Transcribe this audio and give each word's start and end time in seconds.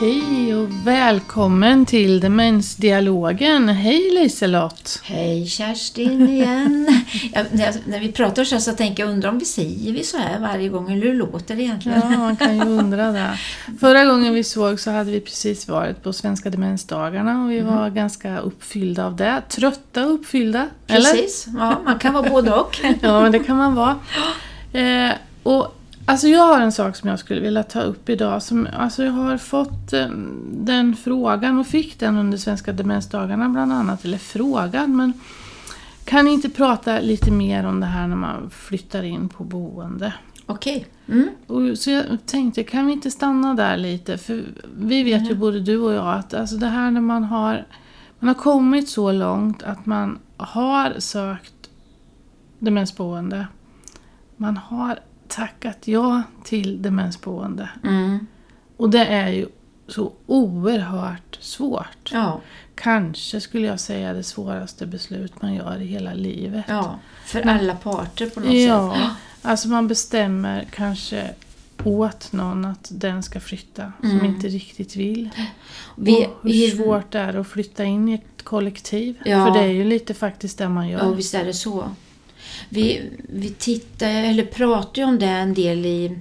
Hej 0.00 0.54
och 0.54 0.68
välkommen 0.84 1.86
till 1.86 2.20
Demensdialogen. 2.20 3.68
Hej 3.68 4.10
Liselott! 4.10 5.00
Hej 5.04 5.46
Kerstin 5.46 6.28
igen! 6.28 7.02
ja, 7.32 7.44
när, 7.52 7.74
när, 7.86 8.00
vi 8.00 8.12
pratar 8.12 8.44
så, 8.44 8.60
så 8.60 8.72
tänker 8.72 9.02
jag, 9.02 9.12
undrar 9.12 9.30
om 9.30 9.38
vi 9.38 9.44
säger 9.44 9.92
vi 9.92 10.04
så 10.04 10.16
här 10.16 10.40
varje 10.40 10.68
gång, 10.68 10.92
eller 10.92 11.06
hur 11.06 11.14
låter 11.14 11.56
det 11.56 11.62
egentligen? 11.62 12.02
Ja, 12.10 12.18
man 12.18 12.36
kan 12.36 12.56
ju 12.56 12.62
undra 12.62 13.12
det. 13.12 13.38
Förra 13.80 14.04
gången 14.04 14.34
vi 14.34 14.44
såg 14.44 14.80
så 14.80 14.90
hade 14.90 15.10
vi 15.10 15.20
precis 15.20 15.68
varit 15.68 16.02
på 16.02 16.12
Svenska 16.12 16.50
demensdagarna 16.50 17.44
och 17.44 17.50
vi 17.50 17.58
mm. 17.58 17.76
var 17.76 17.90
ganska 17.90 18.38
uppfyllda 18.38 19.06
av 19.06 19.16
det. 19.16 19.42
Trötta 19.48 20.06
och 20.06 20.14
uppfyllda, 20.14 20.68
Precis, 20.86 21.46
eller? 21.46 21.60
ja 21.60 21.80
man 21.84 21.98
kan 21.98 22.14
vara 22.14 22.30
både 22.30 22.52
och. 22.52 22.78
ja, 23.00 23.22
men 23.22 23.32
det 23.32 23.38
kan 23.38 23.56
man 23.56 23.74
vara. 23.74 23.98
Eh, 24.72 25.10
och 25.42 25.79
Alltså 26.10 26.28
jag 26.28 26.46
har 26.46 26.60
en 26.60 26.72
sak 26.72 26.96
som 26.96 27.08
jag 27.08 27.18
skulle 27.18 27.40
vilja 27.40 27.62
ta 27.62 27.80
upp 27.80 28.08
idag. 28.08 28.42
Som, 28.42 28.68
alltså 28.78 29.04
jag 29.04 29.12
har 29.12 29.36
fått 29.36 29.92
eh, 29.92 30.08
den 30.52 30.96
frågan 30.96 31.58
och 31.58 31.66
fick 31.66 31.98
den 31.98 32.16
under 32.16 32.38
Svenska 32.38 32.72
demensdagarna 32.72 33.48
bland 33.48 33.72
annat. 33.72 34.04
Eller 34.04 34.18
frågan, 34.18 34.96
men 34.96 35.12
kan 36.04 36.24
ni 36.24 36.30
inte 36.32 36.50
prata 36.50 37.00
lite 37.00 37.30
mer 37.30 37.66
om 37.66 37.80
det 37.80 37.86
här 37.86 38.08
när 38.08 38.16
man 38.16 38.50
flyttar 38.50 39.02
in 39.02 39.28
på 39.28 39.44
boende? 39.44 40.14
Okej. 40.46 40.86
Mm. 41.08 41.76
Så 41.76 41.90
jag 41.90 42.04
tänkte, 42.26 42.62
kan 42.62 42.86
vi 42.86 42.92
inte 42.92 43.10
stanna 43.10 43.54
där 43.54 43.76
lite? 43.76 44.18
För 44.18 44.44
vi 44.76 45.02
vet 45.02 45.30
ju 45.30 45.34
både 45.34 45.60
du 45.60 45.78
och 45.78 45.92
jag 45.92 46.14
att 46.14 46.34
alltså 46.34 46.56
det 46.56 46.66
här 46.66 46.90
när 46.90 47.00
man 47.00 47.24
har, 47.24 47.66
man 48.18 48.28
har 48.28 48.42
kommit 48.42 48.88
så 48.88 49.12
långt 49.12 49.62
att 49.62 49.86
man 49.86 50.18
har 50.36 50.94
sökt 50.98 51.70
demensboende. 52.58 53.46
Man 54.36 54.56
har 54.56 54.98
tackat 55.30 55.88
ja 55.88 56.22
till 56.44 56.82
demensboende. 56.82 57.68
Mm. 57.84 58.26
Och 58.76 58.90
det 58.90 59.06
är 59.06 59.28
ju 59.28 59.46
så 59.88 60.12
oerhört 60.26 61.38
svårt. 61.40 62.10
Ja. 62.12 62.40
Kanske 62.74 63.40
skulle 63.40 63.66
jag 63.66 63.80
säga 63.80 64.12
det 64.12 64.22
svåraste 64.22 64.86
beslut 64.86 65.42
man 65.42 65.54
gör 65.54 65.80
i 65.80 65.86
hela 65.86 66.14
livet. 66.14 66.64
Ja, 66.68 66.98
för 67.24 67.48
alla 67.48 67.74
parter 67.74 68.26
på 68.26 68.40
något 68.40 68.52
ja, 68.52 68.92
sätt. 68.92 69.02
Ja, 69.02 69.14
alltså 69.50 69.68
man 69.68 69.88
bestämmer 69.88 70.68
kanske 70.70 71.30
åt 71.84 72.32
någon 72.32 72.64
att 72.64 72.88
den 72.92 73.22
ska 73.22 73.40
flytta 73.40 73.92
mm. 74.02 74.18
som 74.18 74.28
inte 74.28 74.48
riktigt 74.48 74.96
vill. 74.96 75.30
Vi, 75.96 76.26
och 76.26 76.38
hur 76.42 76.76
svårt 76.76 77.10
det 77.10 77.18
är 77.18 77.36
att 77.36 77.48
flytta 77.48 77.84
in 77.84 78.08
i 78.08 78.14
ett 78.14 78.42
kollektiv. 78.42 79.18
Ja. 79.24 79.46
För 79.46 79.54
det 79.54 79.60
är 79.60 79.72
ju 79.72 79.84
lite 79.84 80.14
faktiskt 80.14 80.58
det 80.58 80.68
man 80.68 80.88
gör. 80.88 80.98
Ja, 80.98 81.10
visst 81.10 81.34
är 81.34 81.44
det 81.44 81.54
så. 81.54 81.90
Vi, 82.68 83.10
vi 83.28 83.50
tittade, 83.50 84.12
eller 84.12 84.44
pratade 84.44 85.04
om 85.04 85.18
det 85.18 85.26
en 85.26 85.54
del 85.54 85.86
i 85.86 86.18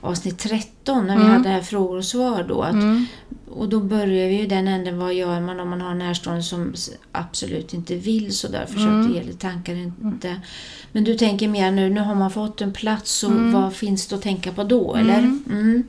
avsnitt 0.00 0.38
13 0.38 1.06
när 1.06 1.16
vi 1.16 1.22
mm. 1.22 1.36
hade 1.36 1.48
här 1.48 1.60
frågor 1.60 1.96
och 1.96 2.04
svar 2.04 2.44
då. 2.48 2.62
Att, 2.62 2.72
mm. 2.72 3.06
Och 3.50 3.68
då 3.68 3.80
börjar 3.80 4.28
vi 4.28 4.40
ju 4.40 4.46
den 4.46 4.68
änden, 4.68 4.98
vad 4.98 5.14
gör 5.14 5.40
man 5.40 5.60
om 5.60 5.68
man 5.68 5.80
har 5.80 5.90
en 5.90 5.98
närstående 5.98 6.42
som 6.42 6.74
absolut 7.12 7.74
inte 7.74 7.94
vill 7.94 8.36
så 8.36 8.48
där, 8.48 8.66
försökte 8.66 8.88
mm. 8.88 9.12
ge 9.12 9.22
tankar. 9.22 9.74
Inte. 9.74 10.40
Men 10.92 11.04
du 11.04 11.14
tänker 11.14 11.48
mer 11.48 11.70
nu, 11.70 11.90
nu 11.90 12.00
har 12.00 12.14
man 12.14 12.30
fått 12.30 12.60
en 12.60 12.72
plats, 12.72 13.12
så 13.12 13.26
mm. 13.26 13.52
vad 13.52 13.74
finns 13.74 14.06
det 14.06 14.16
att 14.16 14.22
tänka 14.22 14.52
på 14.52 14.64
då? 14.64 14.96
Eller? 14.96 15.18
Mm. 15.18 15.44
mm. 15.50 15.84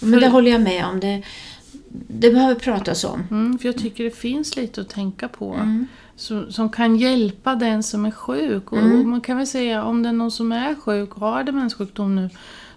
Men 0.00 0.20
det 0.20 0.28
håller 0.28 0.50
jag 0.50 0.60
med 0.60 0.86
om. 0.86 1.00
Det, 1.00 1.22
det 2.08 2.30
behöver 2.30 2.54
pratas 2.54 3.04
om. 3.04 3.58
För 3.60 3.68
jag 3.68 3.78
tycker 3.78 4.04
det 4.04 4.16
finns 4.16 4.56
lite 4.56 4.80
att 4.80 4.88
tänka 4.88 5.28
på. 5.28 5.54
Som, 6.16 6.52
som 6.52 6.68
kan 6.68 6.96
hjälpa 6.96 7.54
den 7.54 7.82
som 7.82 8.06
är 8.06 8.10
sjuk. 8.10 8.72
Mm. 8.72 9.00
Och 9.00 9.06
man 9.06 9.20
kan 9.20 9.36
väl 9.36 9.46
säga 9.46 9.84
om 9.84 10.02
det 10.02 10.08
är 10.08 10.12
någon 10.12 10.30
som 10.30 10.52
är 10.52 10.74
sjuk 10.74 11.14
och 11.14 11.20
har 11.20 11.44
demenssjukdom 11.44 12.16
nu 12.16 12.30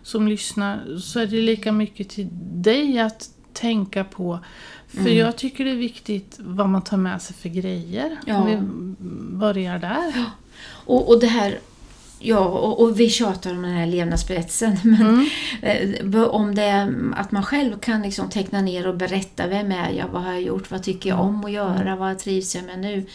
som 0.03 0.27
lyssnar 0.27 0.97
så 0.97 1.19
är 1.19 1.25
det 1.25 1.41
lika 1.41 1.71
mycket 1.71 2.09
till 2.09 2.27
dig 2.61 2.99
att 2.99 3.29
tänka 3.53 4.03
på. 4.03 4.39
För 4.87 4.99
mm. 4.99 5.17
jag 5.17 5.35
tycker 5.35 5.65
det 5.65 5.71
är 5.71 5.75
viktigt 5.75 6.35
vad 6.39 6.69
man 6.69 6.81
tar 6.81 6.97
med 6.97 7.21
sig 7.21 7.35
för 7.35 7.49
grejer. 7.49 8.17
Ja. 8.25 8.37
Om 8.37 8.47
vi 8.47 8.57
börjar 9.37 9.79
där. 9.79 10.13
Ja. 10.15 10.25
Och, 10.67 11.09
och 11.09 11.19
det 11.19 11.27
här 11.27 11.59
Ja, 12.27 12.39
och, 12.39 12.81
och, 12.81 12.99
vi 12.99 13.09
tjatar 13.09 13.51
om 13.51 13.61
den 13.61 13.71
här 13.71 13.87
levnadsberättelsen. 13.87 14.77
Men 14.83 15.01
mm. 15.01 16.13
Eh, 16.13 16.23
om 16.23 16.55
det 16.55 16.63
är 16.63 17.13
att 17.15 17.31
man 17.31 17.43
själv 17.43 17.79
kan 17.79 18.01
liksom 18.01 18.29
teckna 18.29 18.61
ner 18.61 18.87
och 18.87 18.97
berätta 18.97 19.47
vem 19.47 19.71
är 19.71 19.89
jag, 19.89 20.07
vad 20.07 20.23
har 20.23 20.33
jag 20.33 20.41
gjort, 20.41 20.71
vad 20.71 20.83
tycker 20.83 21.09
jag 21.09 21.19
om 21.19 21.45
att 21.45 21.51
göra, 21.51 21.95
vad 21.95 22.19
trivs 22.19 22.55
jag 22.55 22.65
med 22.65 22.79
nu. 22.79 23.05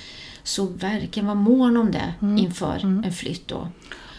Så 0.43 0.67
verkligen 0.67 1.27
vara 1.27 1.35
mån 1.35 1.77
om 1.77 1.93
det 1.93 2.15
mm. 2.23 2.39
inför 2.39 2.85
mm. 2.85 3.05
en 3.05 3.13
flytt 3.13 3.49
då. 3.49 3.69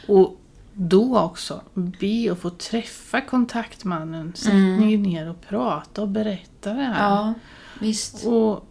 Och 0.08 0.38
då 0.74 1.20
också, 1.20 1.62
be 1.74 2.32
att 2.32 2.40
få 2.40 2.50
träffa 2.50 3.22
kontaktmannen. 3.22 4.34
Sätt 4.36 4.54
mm. 4.54 5.04
ner 5.04 5.30
och 5.30 5.42
prata 5.42 6.02
och 6.02 6.08
berätta 6.08 6.74
det 6.74 6.84
här. 6.84 7.10
Ja, 7.10 7.34
visst. 7.80 8.26
Och 8.26 8.68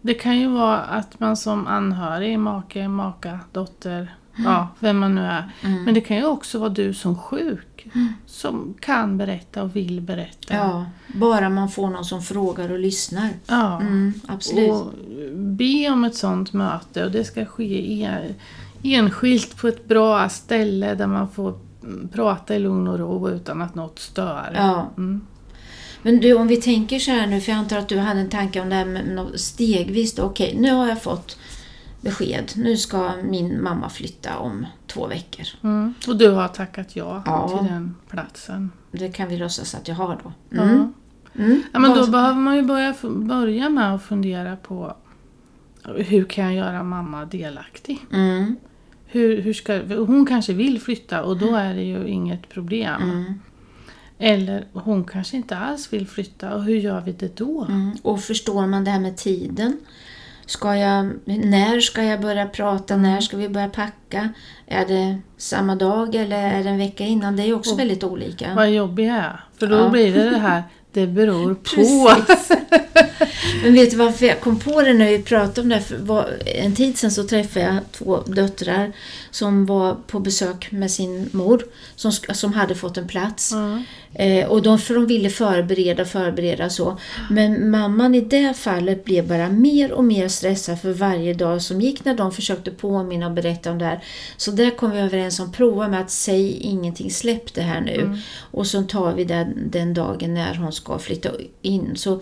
det 0.00 0.14
kan 0.14 0.38
ju 0.38 0.48
vara 0.48 0.78
att 0.78 1.20
man 1.20 1.36
som 1.36 1.66
anhörig, 1.66 2.38
make, 2.38 2.88
maka, 2.88 3.40
dotter, 3.52 4.14
Ja, 4.36 4.68
vem 4.78 4.98
man 4.98 5.14
nu 5.14 5.20
är. 5.20 5.52
Mm. 5.62 5.84
Men 5.84 5.94
det 5.94 6.00
kan 6.00 6.16
ju 6.16 6.24
också 6.24 6.58
vara 6.58 6.70
du 6.70 6.94
som 6.94 7.18
sjuk 7.18 7.88
mm. 7.94 8.08
som 8.26 8.74
kan 8.80 9.18
berätta 9.18 9.62
och 9.62 9.76
vill 9.76 10.00
berätta. 10.00 10.54
Ja, 10.54 10.86
bara 11.06 11.48
man 11.48 11.68
får 11.68 11.90
någon 11.90 12.04
som 12.04 12.22
frågar 12.22 12.72
och 12.72 12.78
lyssnar. 12.78 13.28
Ja, 13.46 13.80
mm, 13.80 14.12
absolut. 14.26 14.70
Och 14.70 14.92
be 15.34 15.90
om 15.90 16.04
ett 16.04 16.16
sånt 16.16 16.52
möte 16.52 17.04
och 17.04 17.10
det 17.10 17.24
ska 17.24 17.44
ske 17.44 18.08
enskilt 18.82 19.56
på 19.56 19.68
ett 19.68 19.88
bra 19.88 20.28
ställe 20.28 20.94
där 20.94 21.06
man 21.06 21.28
får 21.28 21.54
prata 22.12 22.54
i 22.56 22.58
lugn 22.58 22.88
och 22.88 22.98
ro 22.98 23.30
utan 23.30 23.62
att 23.62 23.74
något 23.74 23.98
stör. 23.98 24.52
Ja. 24.54 24.90
Mm. 24.96 25.26
Men 26.02 26.20
du, 26.20 26.34
om 26.34 26.46
vi 26.46 26.56
tänker 26.56 26.98
så 26.98 27.10
här 27.10 27.26
nu, 27.26 27.40
för 27.40 27.52
jag 27.52 27.58
antar 27.58 27.78
att 27.78 27.88
du 27.88 27.98
hade 27.98 28.20
en 28.20 28.30
tanke 28.30 28.60
om 28.60 28.68
det 28.68 28.74
här 28.74 28.84
med 28.84 29.26
stegvis. 29.34 30.18
Okej, 30.18 30.56
nu 30.58 30.72
har 30.72 30.88
jag 30.88 31.02
fått 31.02 31.38
besked. 32.02 32.52
Nu 32.56 32.76
ska 32.76 33.12
min 33.22 33.62
mamma 33.62 33.88
flytta 33.88 34.38
om 34.38 34.66
två 34.86 35.06
veckor. 35.06 35.46
Mm. 35.62 35.94
Och 36.08 36.16
du 36.16 36.30
har 36.30 36.48
tackat 36.48 36.96
ja, 36.96 37.22
ja, 37.26 37.48
till 37.48 37.68
den 37.68 37.96
platsen? 38.08 38.70
Det 38.90 39.08
kan 39.08 39.28
vi 39.28 39.36
låtsas 39.36 39.74
att 39.74 39.88
jag 39.88 39.94
har 39.94 40.20
då. 40.24 40.58
Mm. 40.58 40.92
Mm. 41.34 41.62
Ja, 41.72 41.78
men 41.78 41.94
då 41.94 42.10
behöver 42.10 42.40
man 42.40 42.56
ju 42.56 42.62
börja, 42.62 42.94
börja 43.02 43.68
med 43.68 43.94
att 43.94 44.02
fundera 44.02 44.56
på 44.56 44.96
hur 45.84 46.24
kan 46.24 46.44
jag 46.44 46.54
göra 46.54 46.82
mamma 46.82 47.24
delaktig? 47.24 47.98
Mm. 48.12 48.56
Hur, 49.06 49.42
hur 49.42 49.52
ska, 49.52 49.82
hon 49.82 50.26
kanske 50.26 50.52
vill 50.52 50.80
flytta 50.80 51.22
och 51.22 51.38
då 51.38 51.56
är 51.56 51.74
det 51.74 51.82
ju 51.82 52.08
inget 52.08 52.48
problem. 52.48 53.02
Mm. 53.02 53.40
Eller 54.18 54.66
hon 54.72 55.04
kanske 55.04 55.36
inte 55.36 55.56
alls 55.56 55.92
vill 55.92 56.06
flytta 56.06 56.54
och 56.54 56.64
hur 56.64 56.76
gör 56.76 57.00
vi 57.00 57.12
det 57.12 57.36
då? 57.36 57.64
Mm. 57.64 57.96
Och 58.02 58.20
förstår 58.20 58.66
man 58.66 58.84
det 58.84 58.90
här 58.90 59.00
med 59.00 59.16
tiden? 59.16 59.76
Ska 60.46 60.76
jag, 60.76 61.10
när 61.24 61.80
ska 61.80 62.02
jag 62.02 62.20
börja 62.20 62.46
prata? 62.46 62.96
När 62.96 63.20
ska 63.20 63.36
vi 63.36 63.48
börja 63.48 63.68
packa? 63.68 64.28
Är 64.66 64.86
det 64.86 65.18
samma 65.36 65.74
dag 65.74 66.14
eller 66.14 66.36
är 66.36 66.64
det 66.64 66.70
en 66.70 66.78
vecka 66.78 67.04
innan? 67.04 67.36
Det 67.36 67.42
är 67.42 67.54
också 67.54 67.72
och 67.72 67.78
väldigt 67.78 68.04
olika. 68.04 68.54
Vad 68.54 68.70
jobbig 68.70 69.06
jag 69.06 69.16
är. 69.16 69.44
För 69.58 69.66
då 69.66 69.76
ja. 69.76 69.88
blir 69.88 70.14
det 70.14 70.30
det 70.30 70.38
här, 70.38 70.62
det 70.92 71.06
beror 71.06 71.54
på. 71.74 72.22
Men 73.62 73.74
vet 73.74 73.90
du 73.90 73.96
varför 73.96 74.26
jag 74.26 74.40
kom 74.40 74.58
på 74.58 74.82
det 74.82 74.92
när 74.92 75.06
vi 75.06 75.22
pratade 75.22 75.60
om 75.60 75.68
det? 75.68 75.80
För 75.80 76.42
en 76.46 76.74
tid 76.74 76.98
sedan 76.98 77.10
så 77.10 77.24
träffade 77.24 77.64
jag 77.64 77.78
två 77.92 78.20
döttrar 78.20 78.92
som 79.30 79.66
var 79.66 79.96
på 80.06 80.20
besök 80.20 80.72
med 80.72 80.90
sin 80.90 81.28
mor 81.32 81.64
som, 81.96 82.12
som 82.12 82.52
hade 82.52 82.74
fått 82.74 82.96
en 82.96 83.08
plats. 83.08 83.52
Mm. 83.52 83.84
Eh, 84.14 84.46
och 84.46 84.62
de, 84.62 84.78
för 84.78 84.94
de 84.94 85.06
ville 85.06 85.30
förbereda, 85.30 86.04
förbereda 86.04 86.70
så. 86.70 86.98
Men 87.30 87.70
mamman 87.70 88.14
i 88.14 88.20
det 88.20 88.54
fallet 88.56 89.04
blev 89.04 89.28
bara 89.28 89.48
mer 89.48 89.92
och 89.92 90.04
mer 90.04 90.28
stressad 90.28 90.80
för 90.80 90.92
varje 90.92 91.34
dag 91.34 91.62
som 91.62 91.80
gick 91.80 92.04
när 92.04 92.14
de 92.14 92.32
försökte 92.32 92.70
påminna 92.70 93.26
och 93.26 93.32
berätta 93.32 93.70
om 93.70 93.78
det 93.78 93.84
här. 93.84 94.04
Så 94.36 94.50
där 94.50 94.70
kom 94.70 94.90
vi 94.90 94.98
överens 94.98 95.40
om, 95.40 95.52
prova 95.52 95.88
med 95.88 96.00
att 96.00 96.10
säga 96.10 96.56
ingenting, 96.60 97.10
släpp 97.10 97.54
det 97.54 97.62
här 97.62 97.80
nu. 97.80 98.00
Mm. 98.00 98.18
Och 98.50 98.66
så 98.66 98.82
tar 98.82 99.14
vi 99.14 99.24
det 99.24 99.48
den 99.56 99.94
dagen 99.94 100.34
när 100.34 100.54
hon 100.54 100.72
ska 100.72 100.98
flytta 100.98 101.30
in. 101.62 101.96
Så 101.96 102.20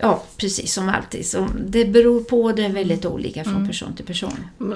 Ja, 0.00 0.22
precis 0.36 0.72
som 0.72 0.88
alltid. 0.88 1.26
Så 1.26 1.48
det 1.66 1.84
beror 1.84 2.20
på, 2.20 2.52
det 2.52 2.64
är 2.64 2.72
väldigt 2.72 3.04
olika 3.04 3.44
från 3.44 3.54
mm. 3.54 3.66
person 3.66 3.94
till 3.94 4.04
person. 4.04 4.32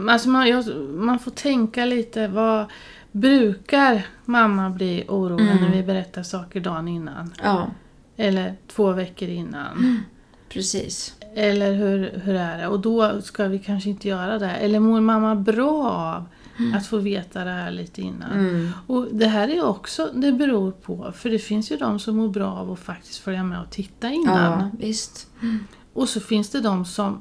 Alltså 0.08 0.28
man, 0.28 0.48
jag, 0.48 0.64
man 0.90 1.18
får 1.18 1.30
tänka 1.30 1.84
lite, 1.84 2.28
vad 2.28 2.66
brukar 3.12 4.06
mamma 4.24 4.70
bli 4.70 5.04
orolig 5.08 5.50
mm. 5.50 5.62
när 5.64 5.76
vi 5.76 5.82
berättar 5.82 6.22
saker 6.22 6.60
dagen 6.60 6.88
innan? 6.88 7.34
Ja. 7.42 7.70
Eller 8.16 8.54
två 8.66 8.92
veckor 8.92 9.28
innan? 9.28 9.78
Mm. 9.78 9.98
Precis. 10.48 11.14
Eller 11.34 11.72
hur, 11.72 12.20
hur 12.24 12.34
är 12.34 12.58
det? 12.58 12.66
Och 12.66 12.80
då 12.80 13.22
ska 13.22 13.44
vi 13.44 13.58
kanske 13.58 13.90
inte 13.90 14.08
göra 14.08 14.38
det. 14.38 14.50
Eller 14.50 14.80
mår 14.80 15.00
mamma 15.00 15.34
bra 15.34 15.90
av 15.90 16.24
Mm. 16.58 16.74
Att 16.74 16.86
få 16.86 16.98
veta 16.98 17.44
det 17.44 17.50
här 17.50 17.70
lite 17.70 18.02
innan. 18.02 18.32
Mm. 18.32 18.70
Och 18.86 19.06
Det 19.12 19.26
här 19.26 19.48
är 19.48 19.64
också, 19.64 20.10
det 20.14 20.32
beror 20.32 20.70
på, 20.70 21.12
för 21.16 21.30
det 21.30 21.38
finns 21.38 21.72
ju 21.72 21.76
de 21.76 21.98
som 21.98 22.16
mår 22.16 22.28
bra 22.28 22.52
av 22.52 22.72
att 22.72 22.78
faktiskt 22.78 23.18
följa 23.18 23.44
med 23.44 23.60
och 23.60 23.70
titta 23.70 24.10
innan. 24.10 24.60
Ja, 24.60 24.70
visst. 24.78 25.26
Mm. 25.42 25.64
Och 25.92 26.08
så 26.08 26.20
finns 26.20 26.50
det 26.50 26.60
de 26.60 26.84
som 26.84 27.20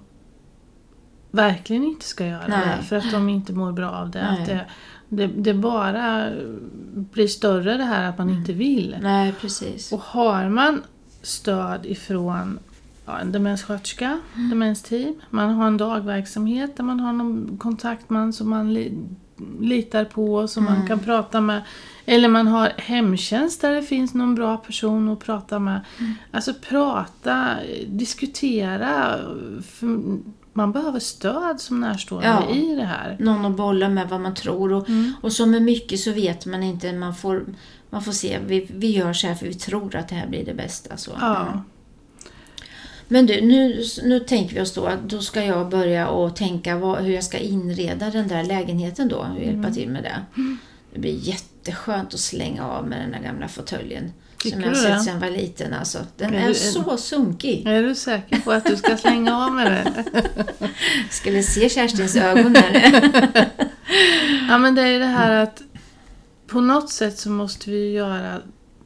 verkligen 1.31 1.83
inte 1.83 2.05
ska 2.05 2.25
göra 2.25 2.47
Nej. 2.47 2.77
det 2.77 2.83
för 2.83 2.95
att 2.95 3.11
de 3.11 3.29
inte 3.29 3.53
mår 3.53 3.71
bra 3.71 3.89
av 3.89 4.11
det. 4.11 4.21
Att 4.21 4.45
det, 4.45 4.65
det, 5.09 5.27
det, 5.27 5.53
bara 5.53 6.31
blir 6.93 7.27
större 7.27 7.77
det 7.77 7.83
här 7.83 8.09
att 8.09 8.17
man 8.17 8.29
inte 8.29 8.53
vill. 8.53 8.97
Nej, 9.01 9.33
precis. 9.41 9.91
Och 9.91 10.01
har 10.01 10.49
man 10.49 10.81
stöd 11.21 11.85
ifrån 11.85 12.59
ja, 13.05 13.19
en 13.19 13.31
demenssköterska, 13.31 14.19
mm. 14.35 14.49
demensteam. 14.49 15.15
Man 15.29 15.49
har 15.49 15.67
en 15.67 15.77
dagverksamhet 15.77 16.77
där 16.77 16.83
man 16.83 16.99
har 16.99 17.13
någon 17.13 17.57
kontaktman 17.57 18.33
som 18.33 18.49
man 18.49 18.73
litar 19.59 20.05
på 20.05 20.47
som 20.47 20.67
mm. 20.67 20.79
man 20.79 20.87
kan 20.87 20.99
prata 20.99 21.41
med. 21.41 21.61
Eller 22.05 22.29
man 22.29 22.47
har 22.47 22.71
hemtjänst 22.77 23.61
där 23.61 23.75
det 23.75 23.83
finns 23.83 24.13
någon 24.13 24.35
bra 24.35 24.57
person 24.57 25.09
att 25.09 25.19
prata 25.19 25.59
med. 25.59 25.81
Mm. 25.99 26.13
Alltså 26.31 26.53
prata, 26.69 27.55
diskutera. 27.87 29.19
man 30.53 30.71
behöver 30.71 30.99
stöd 30.99 31.61
som 31.61 31.79
närstående 31.79 32.27
ja, 32.27 32.55
i 32.55 32.75
det 32.75 32.85
här. 32.85 33.17
Någon 33.19 33.45
att 33.45 33.57
bolla 33.57 33.89
med 33.89 34.09
vad 34.09 34.21
man 34.21 34.35
tror. 34.35 34.73
Och, 34.73 34.89
mm. 34.89 35.13
och 35.21 35.33
som 35.33 35.51
med 35.51 35.61
mycket 35.61 35.99
så 35.99 36.11
vet 36.11 36.45
man 36.45 36.63
inte. 36.63 36.93
Man 36.93 37.15
får, 37.15 37.45
man 37.89 38.03
får 38.03 38.11
se. 38.11 38.39
Vi, 38.45 38.67
vi 38.73 38.91
gör 38.91 39.13
så 39.13 39.27
här 39.27 39.35
för 39.35 39.45
vi 39.45 39.53
tror 39.53 39.95
att 39.95 40.07
det 40.07 40.15
här 40.15 40.27
blir 40.27 40.45
det 40.45 40.53
bästa. 40.53 40.97
Så. 40.97 41.11
Ja. 41.19 41.63
Men 43.07 43.25
du, 43.25 43.41
nu, 43.41 43.83
nu 44.03 44.19
tänker 44.19 44.55
vi 44.55 44.61
oss 44.61 44.73
då 44.73 44.85
att 44.85 45.09
då 45.09 45.21
ska 45.21 45.43
jag 45.43 45.69
börja 45.69 46.07
och 46.07 46.35
tänka 46.35 46.77
vad, 46.77 47.03
hur 47.03 47.13
jag 47.13 47.23
ska 47.23 47.37
inreda 47.37 48.09
den 48.09 48.27
där 48.27 48.43
lägenheten 48.43 49.07
då 49.07 49.15
och 49.15 49.43
hjälpa 49.43 49.59
mm. 49.59 49.73
till 49.73 49.89
med 49.89 50.03
det. 50.03 50.21
Det 50.93 50.99
blir 50.99 51.15
jätteskönt 51.15 52.13
att 52.13 52.19
slänga 52.19 52.67
av 52.67 52.87
med 52.87 52.99
den 53.01 53.11
där 53.11 53.19
gamla 53.19 53.47
fåtöljen. 53.47 54.13
Som 54.41 54.61
jag 54.61 54.67
har 54.67 54.75
sett 54.75 55.03
sedan 55.03 55.13
jag 55.13 55.21
var 55.21 55.37
liten. 55.37 55.73
Alltså. 55.73 55.99
Den 56.17 56.33
är, 56.33 56.49
är, 56.49 56.53
så 56.53 56.97
sunkig. 56.97 57.67
Är 57.67 57.83
du 57.83 57.95
säker 57.95 58.39
på 58.39 58.51
att 58.51 58.65
du 58.65 58.75
ska 58.77 58.97
slänga 58.97 59.45
av 59.45 59.53
med 59.53 59.71
den? 59.71 60.03
ska 61.09 61.31
vi 61.31 61.43
se 61.43 61.69
Kerstins 61.69 62.15
ögon 62.15 62.55
här 62.55 63.49
Ja 64.49 64.57
men 64.57 64.75
det 64.75 64.81
är 64.81 64.99
det 64.99 65.05
här 65.05 65.43
att 65.43 65.61
på 66.47 66.61
något 66.61 66.89
sätt 66.89 67.19
så 67.19 67.29
måste 67.29 67.69
vi 67.69 67.91
göra 67.91 68.41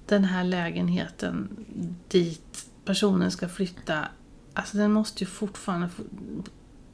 den 0.06 0.24
här 0.24 0.44
lägenheten 0.44 1.50
dit 2.08 2.66
personen 2.92 3.32
ska 3.32 3.48
flytta, 3.48 4.06
alltså 4.54 4.78
den 4.78 4.92
måste 4.92 5.24
ju 5.24 5.30
fortfarande 5.30 5.90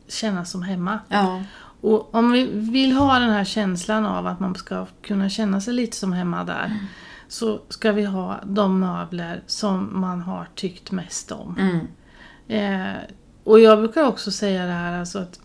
kännas 0.07 0.51
som 0.51 0.63
hemma. 0.63 0.99
Ja. 1.07 1.43
Och 1.81 2.15
om 2.15 2.31
vi 2.31 2.45
vill 2.53 2.91
ha 2.91 3.19
den 3.19 3.29
här 3.29 3.43
känslan 3.43 4.05
av 4.05 4.27
att 4.27 4.39
man 4.39 4.55
ska 4.55 4.85
kunna 5.01 5.29
känna 5.29 5.61
sig 5.61 5.73
lite 5.73 5.97
som 5.97 6.13
hemma 6.13 6.43
där, 6.43 6.65
mm. 6.65 6.77
så 7.27 7.61
ska 7.69 7.91
vi 7.91 8.05
ha 8.05 8.39
de 8.45 8.79
möbler 8.79 9.43
som 9.47 9.99
man 9.99 10.21
har 10.21 10.47
tyckt 10.55 10.91
mest 10.91 11.31
om. 11.31 11.55
Mm. 11.59 11.87
Eh, 12.47 12.97
och 13.43 13.59
jag 13.59 13.79
brukar 13.79 14.03
också 14.03 14.31
säga 14.31 14.65
det 14.65 14.71
här 14.71 14.99
alltså 14.99 15.19
att 15.19 15.39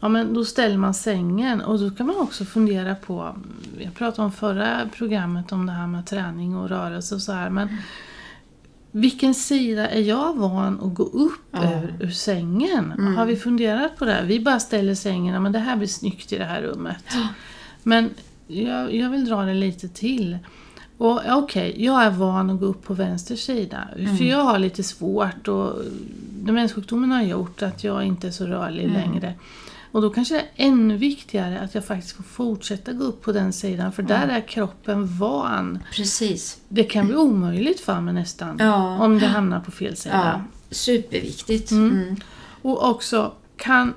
Ja 0.00 0.08
men 0.08 0.34
då 0.34 0.44
ställer 0.44 0.76
man 0.76 0.94
sängen 0.94 1.60
och 1.60 1.78
då 1.78 1.90
kan 1.90 2.06
man 2.06 2.16
också 2.16 2.44
fundera 2.44 2.94
på, 2.94 3.36
jag 3.78 3.94
pratade 3.94 4.24
om 4.24 4.32
förra 4.32 4.88
programmet 4.96 5.52
om 5.52 5.66
det 5.66 5.72
här 5.72 5.86
med 5.86 6.06
träning 6.06 6.56
och 6.56 6.68
rörelse 6.68 7.14
och 7.14 7.22
så 7.22 7.32
här 7.32 7.50
men 7.50 7.68
mm 7.68 7.82
vilken 8.92 9.34
sida 9.34 9.88
är 9.88 10.00
jag 10.00 10.36
van 10.36 10.80
att 10.80 10.94
gå 10.94 11.02
upp 11.02 11.48
ja. 11.50 11.82
ur, 11.82 11.94
ur 12.00 12.10
sängen? 12.10 12.92
Mm. 12.92 13.16
Har 13.16 13.26
vi 13.26 13.36
funderat 13.36 13.96
på 13.96 14.04
det? 14.04 14.22
Vi 14.26 14.40
bara 14.40 14.60
ställer 14.60 14.94
sängen, 14.94 15.42
men 15.42 15.52
det 15.52 15.58
här 15.58 15.76
blir 15.76 15.88
snyggt 15.88 16.32
i 16.32 16.38
det 16.38 16.44
här 16.44 16.62
rummet. 16.62 17.04
Ja. 17.10 17.28
Men 17.82 18.10
jag, 18.46 18.94
jag, 18.94 19.10
vill 19.10 19.24
dra 19.24 19.42
det 19.42 19.54
lite 19.54 19.88
till. 19.88 20.38
Och 20.98 21.16
Okej, 21.16 21.32
okay, 21.70 21.84
jag 21.84 22.02
är 22.02 22.10
van 22.10 22.50
att 22.50 22.60
gå 22.60 22.66
upp 22.66 22.84
på 22.84 22.94
vänster 22.94 23.36
sida. 23.36 23.88
Mm. 23.98 24.16
För 24.16 24.24
jag 24.24 24.44
har 24.44 24.58
lite 24.58 24.82
svårt 24.82 25.48
och 25.48 25.74
demenssjukdomen 26.30 27.10
har 27.10 27.22
gjort 27.22 27.62
att 27.62 27.84
jag 27.84 28.04
inte 28.04 28.26
är 28.26 28.30
så 28.30 28.46
rörlig 28.46 28.84
mm. 28.84 28.94
längre. 28.94 29.34
Och 29.92 30.02
då 30.02 30.10
kanske 30.10 30.34
det 30.34 30.40
är 30.40 30.48
ännu 30.56 30.96
viktigare 30.96 31.60
att 31.60 31.74
jag 31.74 31.84
faktiskt 31.84 32.16
får 32.16 32.22
fortsätta 32.22 32.92
gå 32.92 33.04
upp 33.04 33.22
på 33.22 33.32
den 33.32 33.52
sidan 33.52 33.92
för 33.92 34.02
där 34.02 34.28
är 34.28 34.40
kroppen 34.40 35.18
van. 35.18 35.78
Precis. 35.92 36.60
Det 36.68 36.84
kan 36.84 37.06
bli 37.06 37.16
omöjligt 37.16 37.80
för 37.80 38.00
mig 38.00 38.14
nästan 38.14 38.56
ja. 38.58 38.98
om 38.98 39.18
det 39.18 39.26
hamnar 39.26 39.60
på 39.60 39.70
fel 39.70 39.96
sida. 39.96 40.32
Ja. 40.34 40.44
Superviktigt. 40.70 41.70
Mm. 41.70 41.90
Mm. 41.90 42.16
Och 42.62 42.90
också 42.90 43.32
kan 43.56 43.94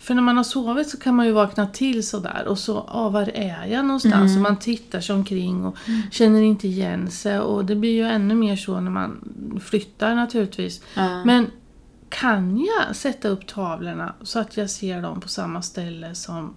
för 0.00 0.14
när 0.14 0.22
man 0.22 0.36
har 0.36 0.44
sovit 0.44 0.88
så 0.88 0.98
kan 0.98 1.14
man 1.14 1.26
ju 1.26 1.32
vakna 1.32 1.66
till 1.66 2.06
sådär 2.06 2.44
och 2.46 2.58
så, 2.58 2.84
ja 2.88 3.08
var 3.08 3.30
är 3.34 3.66
jag 3.66 3.84
någonstans? 3.84 4.30
Mm. 4.30 4.36
Och 4.36 4.42
man 4.42 4.56
tittar 4.56 5.00
sig 5.00 5.14
omkring 5.14 5.64
och 5.64 5.76
mm. 5.86 6.02
känner 6.10 6.42
inte 6.42 6.68
igen 6.68 7.10
sig 7.10 7.40
och 7.40 7.64
det 7.64 7.76
blir 7.76 7.92
ju 7.92 8.04
ännu 8.04 8.34
mer 8.34 8.56
så 8.56 8.80
när 8.80 8.90
man 8.90 9.20
flyttar 9.64 10.14
naturligtvis. 10.14 10.82
Ja. 10.94 11.24
Men 11.24 11.46
kan 12.10 12.66
jag 12.66 12.96
sätta 12.96 13.28
upp 13.28 13.46
tavlorna 13.46 14.14
så 14.22 14.38
att 14.38 14.56
jag 14.56 14.70
ser 14.70 15.02
dem 15.02 15.20
på 15.20 15.28
samma 15.28 15.62
ställe 15.62 16.14
som 16.14 16.54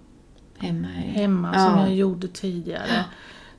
hemma, 0.58 0.88
hemma 0.88 1.50
ja. 1.54 1.66
som 1.66 1.78
jag 1.78 1.94
gjorde 1.94 2.28
tidigare. 2.28 3.04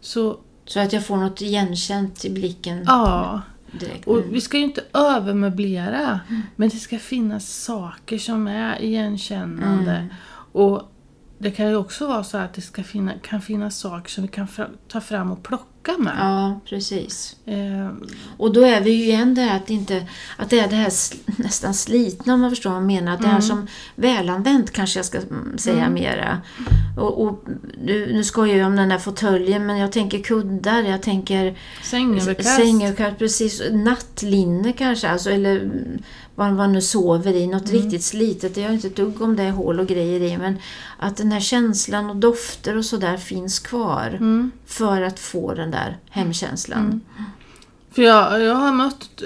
Så, 0.01 0.37
så 0.65 0.79
att 0.79 0.93
jag 0.93 1.05
får 1.05 1.17
något 1.17 1.41
igenkänt 1.41 2.25
i 2.25 2.29
blicken 2.29 2.83
ja. 2.85 3.41
direkt. 3.71 4.07
Och 4.07 4.23
vi 4.29 4.41
ska 4.41 4.57
ju 4.57 4.63
inte 4.63 4.83
övermöblera, 4.93 6.19
mm. 6.29 6.41
men 6.55 6.69
det 6.69 6.77
ska 6.77 6.99
finnas 6.99 7.63
saker 7.63 8.17
som 8.17 8.47
är 8.47 8.81
igenkännande. 8.81 9.91
Mm. 9.91 10.13
Och 10.51 10.91
det 11.37 11.51
kan 11.51 11.69
ju 11.69 11.75
också 11.75 12.07
vara 12.07 12.23
så 12.23 12.37
att 12.37 12.53
det 12.53 12.61
ska 12.61 12.83
finna, 12.83 13.13
kan 13.13 13.41
finnas 13.41 13.77
saker 13.77 14.09
som 14.09 14.21
vi 14.21 14.27
kan 14.27 14.47
fra, 14.47 14.67
ta 14.87 15.01
fram 15.01 15.31
och 15.31 15.43
plocka 15.43 15.91
med. 15.99 16.15
Ja, 16.19 16.59
precis. 16.65 17.35
Eh. 17.45 17.91
Och 18.37 18.53
då 18.53 18.61
är 18.61 18.81
vi 18.81 18.91
ju 18.91 19.03
igen 19.03 19.35
det 19.35 19.41
här 19.41 19.57
att, 19.57 19.69
inte, 19.69 20.07
att 20.37 20.49
det 20.49 20.59
är 20.59 20.69
det 20.69 20.75
här 20.75 20.91
nästan 21.37 21.73
slitna 21.73 22.33
om 22.33 22.41
man 22.41 22.49
förstår 22.49 22.69
vad 22.69 22.79
jag 22.79 22.87
menar. 22.87 23.13
Att 23.13 23.21
det 23.21 23.27
här 23.27 23.33
mm. 23.33 23.41
som 23.41 23.67
välanvänt 23.95 24.71
kanske 24.71 24.99
jag 24.99 25.05
ska 25.05 25.19
säga 25.57 25.85
mm. 25.85 25.93
mera. 25.93 26.41
Och, 26.97 27.21
och 27.21 27.43
nu, 27.83 28.13
nu 28.13 28.23
skojar 28.23 28.57
jag 28.57 28.67
om 28.67 28.75
den 28.75 28.89
där 28.89 28.97
fåtöljen 28.97 29.65
men 29.65 29.77
jag 29.77 29.91
tänker 29.91 30.19
kuddar, 30.19 30.83
jag 30.83 31.01
tänker 31.01 31.57
sängöverkast. 31.83 32.55
sängöverkast 32.55 33.17
precis. 33.17 33.61
Nattlinne 33.71 34.73
kanske, 34.73 35.09
alltså, 35.09 35.29
eller 35.29 35.71
vad 36.35 36.53
man 36.53 36.73
nu 36.73 36.81
sover 36.81 37.33
i, 37.33 37.47
något 37.47 37.69
mm. 37.69 37.81
riktigt 37.81 38.03
slitet. 38.03 38.57
Jag 38.57 38.65
har 38.65 38.73
inte 38.73 38.87
ett 38.87 38.95
dugg 38.95 39.21
om 39.21 39.35
det 39.35 39.43
är 39.43 39.51
hål 39.51 39.79
och 39.79 39.87
grejer 39.87 40.21
i 40.21 40.37
men 40.37 40.57
att 40.97 41.17
den 41.17 41.31
här 41.31 41.39
känslan 41.39 42.09
och 42.09 42.15
dofter 42.15 42.77
och 42.77 42.85
sådär 42.85 43.17
finns 43.17 43.59
kvar 43.59 44.17
mm. 44.19 44.51
för 44.65 45.01
att 45.01 45.19
få 45.19 45.53
den 45.53 45.71
där 45.71 45.97
hemkänslan. 46.09 46.85
Mm. 46.85 47.01
För 47.91 48.01
jag, 48.01 48.41
jag 48.41 48.55
har 48.55 48.73
mött 48.73 49.21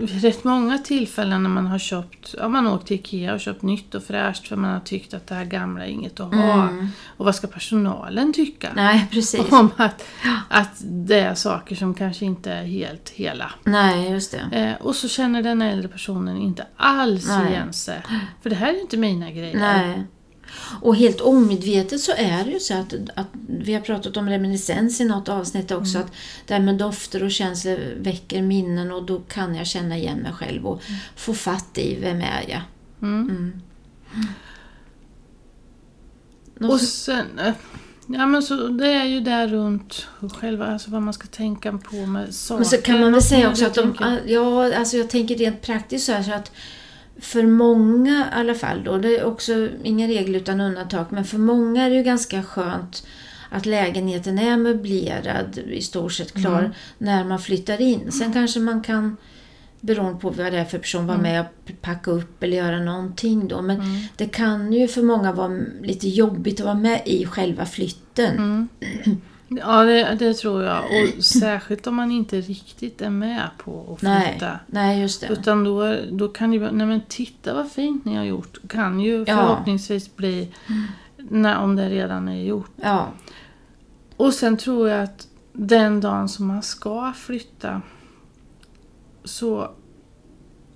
rätt 0.00 0.44
många 0.44 0.78
tillfällen 0.78 1.42
när 1.42 1.50
man 1.50 1.66
har 1.66 1.78
köpt, 1.78 2.34
ja 2.38 2.48
man 2.48 2.66
åkt 2.66 2.86
till 2.86 2.96
Ikea 2.96 3.34
och 3.34 3.40
köpt 3.40 3.62
nytt 3.62 3.94
och 3.94 4.04
fräscht 4.04 4.48
för 4.48 4.56
man 4.56 4.72
har 4.72 4.80
tyckt 4.80 5.14
att 5.14 5.26
det 5.26 5.34
här 5.34 5.44
gamla 5.44 5.86
är 5.86 5.90
inget 5.90 6.20
att 6.20 6.34
ha. 6.34 6.68
Mm. 6.68 6.88
Och 7.16 7.24
vad 7.24 7.34
ska 7.34 7.46
personalen 7.46 8.32
tycka? 8.32 8.68
Nej, 8.74 9.06
precis. 9.10 9.52
Om 9.52 9.70
att, 9.76 10.04
att 10.48 10.82
det 10.82 11.20
är 11.20 11.34
saker 11.34 11.76
som 11.76 11.94
kanske 11.94 12.24
inte 12.24 12.52
är 12.52 12.64
helt 12.64 13.08
hela. 13.08 13.50
Nej, 13.64 14.10
just 14.10 14.32
det. 14.50 14.58
Eh, 14.58 14.86
och 14.86 14.96
så 14.96 15.08
känner 15.08 15.42
den 15.42 15.62
äldre 15.62 15.88
personen 15.88 16.36
inte 16.36 16.66
alls 16.76 17.28
Nej. 17.28 17.52
igen 17.52 17.72
sig. 17.72 18.02
För 18.42 18.50
det 18.50 18.56
här 18.56 18.74
är 18.74 18.80
inte 18.80 18.96
mina 18.96 19.30
grejer. 19.30 19.58
Nej. 19.58 20.06
Och 20.82 20.96
helt 20.96 21.20
omedvetet 21.20 22.00
så 22.00 22.12
är 22.16 22.44
det 22.44 22.50
ju 22.50 22.60
så 22.60 22.74
att, 22.74 22.94
att 23.14 23.28
vi 23.46 23.74
har 23.74 23.80
pratat 23.80 24.16
om 24.16 24.28
reminiscens 24.28 25.00
i 25.00 25.04
något 25.04 25.28
avsnitt 25.28 25.70
också, 25.70 25.96
mm. 25.96 26.06
att 26.06 26.12
det 26.46 26.54
här 26.54 26.60
med 26.60 26.74
dofter 26.74 27.22
och 27.22 27.30
känslor 27.30 27.78
väcker 27.96 28.42
minnen 28.42 28.92
och 28.92 29.02
då 29.02 29.20
kan 29.20 29.54
jag 29.54 29.66
känna 29.66 29.96
igen 29.96 30.18
mig 30.18 30.32
själv 30.32 30.66
och 30.66 30.82
mm. 30.88 31.00
få 31.16 31.34
fatt 31.34 31.78
i 31.78 31.98
vem 32.00 32.20
är 32.20 32.44
jag. 32.48 32.62
Mm. 33.02 33.28
mm. 33.30 33.60
Och 36.70 36.80
sen, 36.80 37.38
eh, 37.38 37.52
ja 38.06 38.26
men 38.26 38.42
så 38.42 38.68
det 38.68 38.92
är 38.92 39.04
ju 39.04 39.20
där 39.20 39.48
runt 39.48 40.06
själva, 40.40 40.66
alltså 40.66 40.90
vad 40.90 41.02
man 41.02 41.14
ska 41.14 41.26
tänka 41.26 41.72
på 41.72 41.96
med 42.06 42.34
saker. 42.34 42.58
Men 42.58 42.64
så 42.68 42.76
kan 42.76 43.00
man 43.00 43.12
väl 43.12 43.22
säga 43.22 43.50
också 43.50 43.66
att 43.66 43.74
de, 43.74 43.96
ja, 44.26 44.74
alltså 44.76 44.96
jag 44.96 45.10
tänker 45.10 45.36
rent 45.36 45.62
praktiskt 45.62 46.06
så 46.06 46.12
här 46.12 46.22
så 46.22 46.32
att 46.32 46.52
för 47.20 47.42
många 47.42 48.20
i 48.20 48.38
alla 48.38 48.54
fall 48.54 48.84
då, 48.84 48.98
det 48.98 49.16
är 49.16 49.24
också 49.24 49.68
inga 49.82 50.08
regler 50.08 50.38
utan 50.38 50.60
undantag, 50.60 51.06
men 51.10 51.24
för 51.24 51.38
många 51.38 51.84
är 51.84 51.90
det 51.90 51.96
ju 51.96 52.02
ganska 52.02 52.42
skönt 52.42 53.06
att 53.50 53.66
lägenheten 53.66 54.38
är 54.38 54.56
möblerad, 54.56 55.58
i 55.58 55.82
stort 55.82 56.12
sett 56.12 56.32
klar, 56.32 56.58
mm. 56.58 56.72
när 56.98 57.24
man 57.24 57.38
flyttar 57.38 57.80
in. 57.80 58.12
Sen 58.12 58.32
kanske 58.32 58.60
man 58.60 58.82
kan, 58.82 59.16
beroende 59.80 60.20
på 60.20 60.30
vad 60.30 60.52
det 60.52 60.58
är 60.58 60.64
för 60.64 60.78
person, 60.78 61.06
vara 61.06 61.18
mm. 61.18 61.32
med 61.32 61.40
och 61.40 61.82
packa 61.82 62.10
upp 62.10 62.42
eller 62.42 62.56
göra 62.56 62.80
någonting 62.80 63.48
då. 63.48 63.62
Men 63.62 63.76
mm. 63.80 64.00
det 64.16 64.26
kan 64.26 64.72
ju 64.72 64.88
för 64.88 65.02
många 65.02 65.32
vara 65.32 65.60
lite 65.82 66.08
jobbigt 66.08 66.60
att 66.60 66.66
vara 66.66 66.74
med 66.74 67.02
i 67.04 67.26
själva 67.26 67.66
flytten. 67.66 68.68
Mm. 69.50 69.62
Ja, 69.68 69.84
det, 69.84 70.14
det, 70.14 70.34
tror 70.34 70.62
jag. 70.62 70.84
Och 70.84 71.24
särskilt 71.24 71.86
om 71.86 71.94
man 71.94 72.12
inte 72.12 72.40
riktigt 72.40 73.02
är 73.02 73.10
med 73.10 73.48
på 73.58 73.92
att 73.92 74.00
flytta. 74.00 74.48
Nej, 74.48 74.58
nej 74.66 75.00
just 75.00 75.20
det. 75.20 75.26
Utan 75.26 75.64
då, 75.64 75.96
då 76.10 76.28
kan 76.28 76.50
det 76.50 76.56
ju 76.56 76.70
nej 76.70 76.86
men 76.86 77.00
titta 77.08 77.54
vad 77.54 77.70
fint 77.72 78.04
ni 78.04 78.16
har 78.16 78.24
gjort. 78.24 78.58
Kan 78.68 79.00
ju 79.00 79.24
förhoppningsvis 79.24 80.06
ja. 80.06 80.12
bli, 80.16 80.54
när, 81.16 81.58
om 81.58 81.76
det 81.76 81.88
redan 81.88 82.28
är 82.28 82.42
gjort. 82.42 82.70
Ja. 82.76 83.08
Och 84.16 84.34
sen 84.34 84.56
tror 84.56 84.88
jag 84.88 85.02
att 85.02 85.28
den 85.52 86.00
dagen 86.00 86.28
som 86.28 86.46
man 86.46 86.62
ska 86.62 87.12
flytta, 87.12 87.82
så 89.24 89.70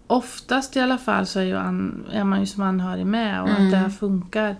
oftast 0.06 0.76
i 0.76 0.80
alla 0.80 0.98
fall 0.98 1.26
så 1.26 1.40
är, 1.40 1.44
ju 1.44 1.56
an, 1.56 2.06
är 2.12 2.24
man 2.24 2.40
ju 2.40 2.46
som 2.46 2.62
anhörig 2.62 3.06
med 3.06 3.42
och 3.42 3.48
mm. 3.48 3.64
att 3.64 3.70
det 3.70 3.76
här 3.76 3.88
funkar. 3.88 4.56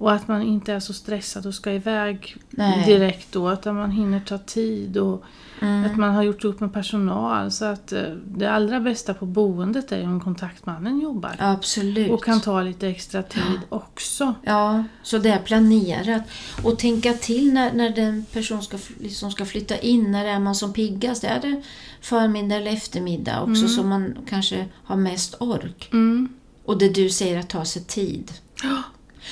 Och 0.00 0.12
att 0.12 0.28
man 0.28 0.42
inte 0.42 0.72
är 0.72 0.80
så 0.80 0.92
stressad 0.92 1.46
och 1.46 1.54
ska 1.54 1.72
iväg 1.72 2.36
Nej. 2.50 2.84
direkt 2.86 3.32
då. 3.32 3.52
Utan 3.52 3.74
man 3.76 3.90
hinner 3.90 4.20
ta 4.20 4.38
tid 4.38 4.96
och 4.96 5.24
Mm. 5.62 5.84
att 5.84 5.96
man 5.96 6.14
har 6.14 6.22
gjort 6.22 6.44
upp 6.44 6.60
med 6.60 6.72
personal. 6.72 7.50
Så 7.50 7.64
att 7.64 7.92
eh, 7.92 8.02
det 8.24 8.46
allra 8.46 8.80
bästa 8.80 9.14
på 9.14 9.26
boendet 9.26 9.92
är 9.92 10.04
om 10.04 10.20
kontaktmannen 10.20 11.00
jobbar. 11.00 11.36
Absolut. 11.38 12.10
Och 12.10 12.24
kan 12.24 12.40
ta 12.40 12.62
lite 12.62 12.88
extra 12.88 13.22
tid 13.22 13.60
också. 13.68 14.34
Ja, 14.42 14.84
så 15.02 15.18
det 15.18 15.30
är 15.30 15.38
planerat. 15.38 16.22
Och 16.64 16.78
tänka 16.78 17.12
till 17.12 17.52
när, 17.52 17.72
när 17.72 17.90
den 17.90 18.24
person 18.32 18.62
ska, 18.62 18.78
liksom 19.00 19.30
ska 19.30 19.44
flytta 19.44 19.78
in. 19.78 20.12
När 20.12 20.24
är 20.24 20.38
man 20.38 20.54
som 20.54 20.72
piggast? 20.72 21.24
Är 21.24 21.40
det 21.40 21.62
förmiddag 22.00 22.56
eller 22.56 22.72
eftermiddag 22.72 23.42
också 23.42 23.68
så 23.68 23.82
man 23.82 24.18
kanske 24.28 24.66
har 24.84 24.96
mest 24.96 25.34
ork? 25.40 25.88
Mm. 25.92 26.28
Och 26.64 26.78
det 26.78 26.88
du 26.88 27.10
säger 27.10 27.38
att 27.38 27.48
ta 27.48 27.64
sig 27.64 27.84
tid. 27.84 28.32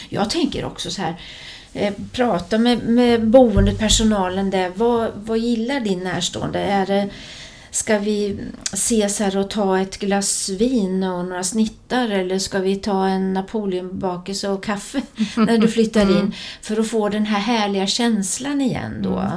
Jag 0.08 0.30
tänker 0.30 0.64
också 0.64 0.90
så 0.90 1.02
här. 1.02 1.20
Eh, 1.72 1.94
prata 2.12 2.58
med, 2.58 2.88
med 2.88 3.26
boendet, 3.26 3.78
personalen 3.78 4.50
där. 4.50 4.72
Vad, 4.74 5.10
vad 5.14 5.38
gillar 5.38 5.80
din 5.80 6.04
närstående? 6.04 6.58
Är 6.58 6.86
det, 6.86 7.08
ska 7.70 7.98
vi 7.98 8.38
ses 8.72 9.18
här 9.18 9.36
och 9.36 9.50
ta 9.50 9.78
ett 9.78 9.98
glas 9.98 10.48
vin 10.48 11.02
och 11.02 11.24
några 11.24 11.44
snittar 11.44 12.08
eller 12.10 12.38
ska 12.38 12.58
vi 12.58 12.76
ta 12.76 13.06
en 13.08 13.32
napoleonbakelse 13.32 14.48
och 14.48 14.64
kaffe 14.64 15.02
när 15.36 15.58
du 15.58 15.68
flyttar 15.68 16.18
in? 16.18 16.34
För 16.62 16.80
att 16.80 16.88
få 16.88 17.08
den 17.08 17.26
här 17.26 17.40
härliga 17.40 17.86
känslan 17.86 18.60
igen 18.60 19.02
då. 19.02 19.32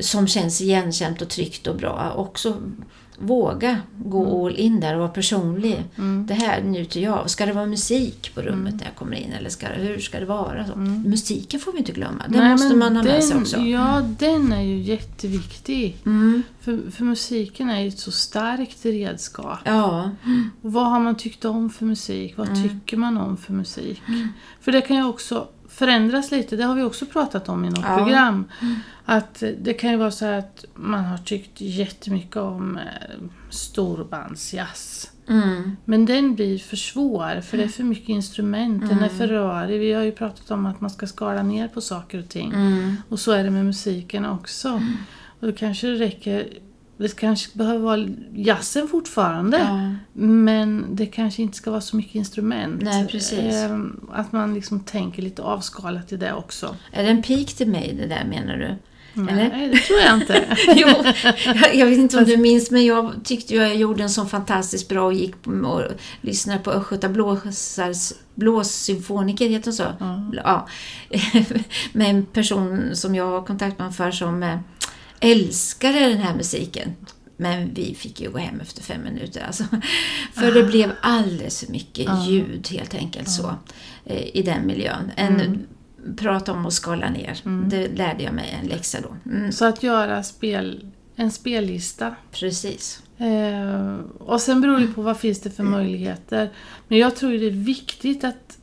Som 0.00 0.26
känns 0.28 0.60
igenkänt 0.60 1.22
och 1.22 1.28
tryggt 1.28 1.66
och 1.66 1.76
bra. 1.76 2.12
Också 2.16 2.56
våga 3.18 3.78
gå 3.98 4.46
all 4.46 4.56
in 4.56 4.80
där 4.80 4.94
och 4.94 5.00
vara 5.00 5.08
personlig. 5.08 5.84
Det 6.26 6.34
här 6.34 6.62
njuter 6.62 7.00
jag 7.00 7.18
av. 7.18 7.26
Ska 7.26 7.46
det 7.46 7.52
vara 7.52 7.66
musik 7.66 8.34
på 8.34 8.42
rummet 8.42 8.74
när 8.74 8.84
jag 8.84 8.94
kommer 8.96 9.16
in? 9.16 9.32
Eller 9.32 9.50
ska, 9.50 9.66
hur 9.66 9.98
ska 9.98 10.20
det 10.20 10.26
vara? 10.26 10.66
Så. 10.66 10.76
Musiken 10.78 11.60
får 11.60 11.72
vi 11.72 11.78
inte 11.78 11.92
glömma. 11.92 12.22
Den 12.28 12.40
Nej, 12.40 12.50
måste 12.52 12.76
man 12.76 12.96
ha 12.96 13.02
med 13.02 13.12
den, 13.12 13.22
sig 13.22 13.36
också. 13.36 13.56
Ja, 13.60 14.02
den 14.18 14.52
är 14.52 14.62
ju 14.62 14.78
jätteviktig. 14.78 15.96
Mm. 16.06 16.42
För, 16.60 16.90
för 16.90 17.04
musiken 17.04 17.70
är 17.70 17.80
ju 17.80 17.88
ett 17.88 17.98
så 17.98 18.10
starkt 18.12 18.84
redskap. 18.86 19.58
Ja, 19.64 20.10
Och 20.62 20.72
vad 20.72 20.90
har 20.90 21.00
man 21.00 21.14
tyckt 21.16 21.44
om 21.44 21.70
för 21.70 21.84
musik? 21.84 22.34
Vad 22.36 22.48
Mm. 22.48 22.62
tycker 22.68 22.96
man 22.96 23.16
om 23.16 23.36
för 23.36 23.52
musik? 23.52 24.02
För 24.60 24.72
det 24.72 24.80
kan 24.80 24.96
ju 24.96 25.04
också 25.04 25.48
förändras 25.74 26.30
lite. 26.30 26.56
Det 26.56 26.64
har 26.64 26.74
vi 26.74 26.82
också 26.82 27.06
pratat 27.06 27.48
om 27.48 27.64
i 27.64 27.68
något 27.70 27.84
Ja. 27.88 27.96
program. 27.96 28.44
Att 29.04 29.42
eh, 29.42 29.50
det 29.60 29.74
kan 29.74 29.90
ju 29.90 29.96
vara 29.96 30.10
så 30.10 30.26
att 30.26 30.64
man 30.74 31.04
har 31.04 31.18
tyckt 31.18 31.60
jättemycket 31.60 32.36
om 32.36 32.76
eh, 32.76 32.82
storbandsjazz. 33.50 35.10
mm. 35.28 35.76
Men 35.84 36.06
den 36.06 36.34
blir 36.34 36.58
för 36.58 36.76
svår 36.76 37.40
för 37.40 37.56
det 37.56 37.64
är 37.64 37.68
för 37.68 37.82
mycket 37.84 38.08
instrument. 38.08 38.88
Den 38.88 38.98
är 39.02 39.08
för 39.08 39.28
rörig. 39.28 39.80
Vi 39.80 39.92
har 39.92 40.02
ju 40.02 40.12
pratat 40.12 40.50
om 40.50 40.66
att 40.66 40.80
man 40.80 40.90
ska 40.90 41.06
skala 41.06 41.42
ner 41.42 41.68
på 41.68 41.80
saker 41.80 42.18
och 42.18 42.28
ting. 42.28 42.52
Mm. 42.52 42.96
Och 43.08 43.20
så 43.20 43.32
är 43.32 43.44
det 43.44 43.50
med 43.50 43.64
musiken 43.66 44.24
också. 44.24 44.82
Och 45.40 45.46
då 45.46 45.52
kanske 45.52 45.86
det 45.86 45.94
räcker 45.96 46.48
det 46.96 47.16
kanske 47.16 47.58
behöver 47.58 47.78
vara 47.78 48.08
jazzen 48.32 48.88
fortfarande. 48.88 49.58
Ja. 49.58 49.94
Men 50.12 50.86
det 50.96 51.06
kanske 51.06 51.42
inte 51.42 51.56
ska 51.56 51.70
vara 51.70 51.80
så 51.80 51.96
mycket 51.96 52.14
instrument. 52.14 52.82
Nej, 52.82 53.06
precis. 53.06 53.54
Ehm, 53.54 54.00
Att 54.12 54.32
man 54.32 54.54
liksom 54.54 54.80
tänker 54.80 55.22
lite 55.22 55.42
avskalat 55.42 56.12
i 56.12 56.16
det 56.16 56.32
också. 56.32 56.76
Är 56.92 57.02
det 57.02 57.08
en 57.08 57.22
pik 57.22 57.54
till 57.54 57.68
mig 57.68 57.94
det 57.98 58.06
där 58.06 58.24
menar 58.24 58.56
du? 58.56 58.76
Eller? 59.16 59.48
Nej, 59.48 59.68
det 59.68 59.78
tror 59.78 60.00
jag 60.00 60.14
inte. 60.14 60.56
jo, 60.76 60.88
jag, 61.54 61.74
jag 61.74 61.86
vet 61.86 61.98
inte 61.98 62.18
om 62.18 62.24
du 62.24 62.36
minns 62.36 62.70
men 62.70 62.84
jag 62.86 63.12
tyckte 63.24 63.54
jag 63.54 63.76
gjorde 63.76 64.02
en 64.02 64.10
sån 64.10 64.28
fantastiskt 64.28 64.88
bra 64.88 65.04
och 65.04 65.14
gick 65.14 65.46
och 65.46 65.82
lyssnade 66.20 66.58
på 66.58 66.70
Östgöta 66.70 67.08
Blåsars 67.08 68.12
blåssymfoniker, 68.34 69.48
heter 69.48 69.66
hon 69.66 69.74
så? 69.74 69.84
Ja. 70.32 70.68
med 71.92 72.10
en 72.10 72.26
person 72.26 72.90
som 72.92 73.14
jag 73.14 73.30
har 73.30 73.42
kontakt 73.42 73.78
med 73.78 73.94
för 73.94 74.10
som 74.10 74.42
eh, 74.42 74.58
älskade 75.20 75.98
den 76.00 76.18
här 76.18 76.34
musiken. 76.36 76.96
Men 77.36 77.74
vi 77.74 77.94
fick 77.94 78.20
ju 78.20 78.30
gå 78.30 78.38
hem 78.38 78.60
efter 78.60 78.82
fem 78.82 79.02
minuter 79.04 79.44
alltså. 79.46 79.64
För 80.34 80.52
det 80.52 80.62
blev 80.62 80.92
alldeles 81.02 81.60
för 81.60 81.72
mycket 81.72 82.08
ljud 82.28 82.68
helt 82.70 82.94
enkelt 82.94 83.30
så 83.30 83.54
eh, 84.04 84.36
i 84.36 84.42
den 84.42 84.66
miljön. 84.66 85.10
En, 85.16 85.66
Prata 86.16 86.52
om 86.52 86.66
att 86.66 86.72
skala 86.72 87.10
ner. 87.10 87.40
Det 87.68 87.88
lärde 87.88 88.22
jag 88.22 88.34
mig 88.34 88.58
en 88.62 88.68
läxa 88.68 88.98
då. 89.00 89.30
Mm, 89.30 89.52
Så 89.52 89.64
att 89.64 89.82
göra 89.82 90.22
spel, 90.22 90.86
en 91.16 91.30
spellista. 91.30 92.14
precis. 92.32 93.02
Eh, 93.18 93.94
och 94.18 94.40
sen 94.40 94.60
beror 94.60 94.78
det 94.80 94.86
på 94.86 95.02
vad 95.02 95.18
finns 95.18 95.40
det 95.40 95.50
för 95.50 95.62
möjligheter. 95.62 96.50
Men 96.88 96.98
jag 96.98 97.16
tror 97.16 97.30
det 97.32 97.46
är 97.46 97.50
viktigt 97.50 98.24
att, 98.24 98.58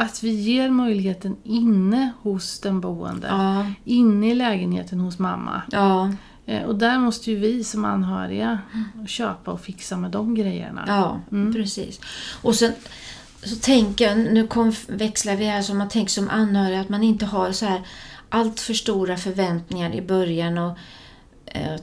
att 0.00 0.22
vi 0.22 0.30
ger 0.30 0.70
möjligheten 0.70 1.36
inne 1.44 2.12
hos 2.22 2.60
den 2.60 2.80
boende. 2.80 3.28
Ja, 3.28 3.66
Inne 3.84 4.30
i 4.30 4.34
lägenheten 4.34 5.00
hos 5.00 5.18
mamma. 5.18 5.62
ja, 5.70 6.10
Eh, 6.48 6.62
och 6.62 6.74
där 6.74 6.98
måste 6.98 7.30
ju 7.30 7.36
vi 7.36 7.64
som 7.64 7.84
anhöriga 7.84 8.58
köpa 9.06 9.50
och 9.50 9.60
fixa 9.60 9.96
med 9.96 10.10
de 10.10 10.34
grejerna. 10.34 10.84
ja 10.86 11.20
precis. 11.52 12.00
Och 12.42 12.54
sen 12.54 12.72
så 13.42 13.56
tänker 13.56 14.08
jag, 14.08 14.18
nu 14.18 14.46
kom, 14.46 14.72
växlar 14.88 15.36
vi 15.36 15.44
här, 15.44 15.62
så 15.62 15.74
man 15.74 15.88
tänker 15.88 16.12
som 16.12 16.28
anhörig 16.28 16.78
att 16.78 16.88
man 16.88 17.02
inte 17.02 17.26
har 17.26 17.52
så 17.52 17.66
här 17.66 17.82
allt 18.28 18.60
för 18.60 18.74
stora 18.74 19.16
förväntningar 19.16 19.94
i 19.94 20.02
början. 20.02 20.58
Och, 20.58 20.78
eh, 21.44 21.80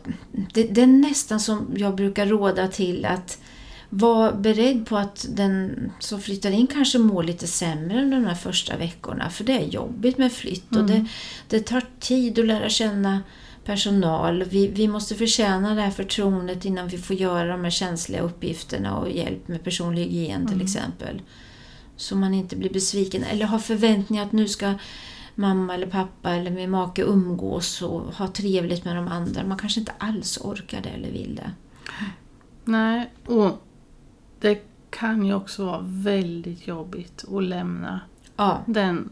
det, 0.53 0.63
det 0.63 0.81
är 0.81 0.87
nästan 0.87 1.39
som 1.39 1.67
jag 1.75 1.95
brukar 1.95 2.25
råda 2.25 2.67
till 2.67 3.05
att 3.05 3.39
vara 3.89 4.31
beredd 4.31 4.85
på 4.85 4.97
att 4.97 5.25
den 5.29 5.91
som 5.99 6.21
flyttar 6.21 6.51
in 6.51 6.67
kanske 6.67 6.99
mår 6.99 7.23
lite 7.23 7.47
sämre 7.47 8.01
under 8.01 8.17
de 8.17 8.25
här 8.25 8.35
första 8.35 8.77
veckorna. 8.77 9.29
För 9.29 9.43
det 9.43 9.53
är 9.53 9.65
jobbigt 9.65 10.17
med 10.17 10.31
flytt 10.31 10.75
och 10.75 10.85
det, 10.85 11.05
det 11.49 11.59
tar 11.59 11.83
tid 11.99 12.39
att 12.39 12.45
lära 12.45 12.69
känna 12.69 13.21
personal. 13.65 14.43
Vi, 14.43 14.67
vi 14.67 14.87
måste 14.87 15.15
förtjäna 15.15 15.75
det 15.75 15.81
här 15.81 15.91
förtroendet 15.91 16.65
innan 16.65 16.87
vi 16.87 16.97
får 16.97 17.15
göra 17.15 17.47
de 17.47 17.63
här 17.63 17.71
känsliga 17.71 18.21
uppgifterna 18.21 18.97
och 18.97 19.11
hjälp 19.11 19.47
med 19.47 19.63
personlig 19.63 20.03
hygien 20.03 20.47
till 20.47 20.61
exempel. 20.61 21.21
Så 21.95 22.15
man 22.15 22.33
inte 22.33 22.55
blir 22.55 22.73
besviken 22.73 23.23
eller 23.23 23.45
har 23.45 23.59
förväntningar 23.59 24.25
att 24.25 24.31
nu 24.31 24.47
ska 24.47 24.73
mamma 25.35 25.73
eller 25.73 25.87
pappa 25.87 26.31
eller 26.31 26.51
min 26.51 26.69
make 26.69 27.03
umgås 27.03 27.81
och 27.81 28.01
ha 28.01 28.27
trevligt 28.27 28.85
med 28.85 28.95
de 28.95 29.07
andra. 29.07 29.43
Man 29.43 29.57
kanske 29.57 29.79
inte 29.79 29.93
alls 29.97 30.37
orkar 30.41 30.81
det 30.81 30.89
eller 30.89 31.11
vill 31.11 31.35
det. 31.35 31.51
Nej, 32.65 33.11
och 33.25 33.61
det 34.39 34.61
kan 34.89 35.25
ju 35.25 35.33
också 35.33 35.65
vara 35.65 35.81
väldigt 35.83 36.67
jobbigt 36.67 37.25
att 37.35 37.43
lämna 37.43 37.99
Ja, 38.37 38.61
den 38.65 39.09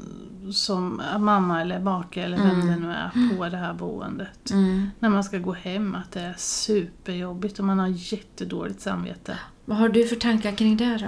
som 0.51 1.01
mamma 1.19 1.61
eller 1.61 1.79
make 1.79 2.21
eller 2.21 2.37
vem 2.37 2.67
det 2.67 2.75
nu 2.75 2.91
är 2.91 3.37
på 3.37 3.49
det 3.49 3.57
här 3.57 3.73
boendet. 3.73 4.51
mm. 4.51 4.89
När 4.99 5.09
man 5.09 5.23
ska 5.23 5.37
gå 5.37 5.53
hem, 5.53 5.95
att 5.95 6.11
det 6.11 6.19
är 6.19 6.33
superjobbigt 6.37 7.59
och 7.59 7.65
man 7.65 7.79
har 7.79 7.87
jättedåligt 7.87 8.81
samvete. 8.81 9.37
Vad 9.65 9.77
har 9.77 9.89
du 9.89 10.07
för 10.07 10.15
tankar 10.15 10.51
kring 10.51 10.77
det 10.77 10.97
då? 10.97 11.07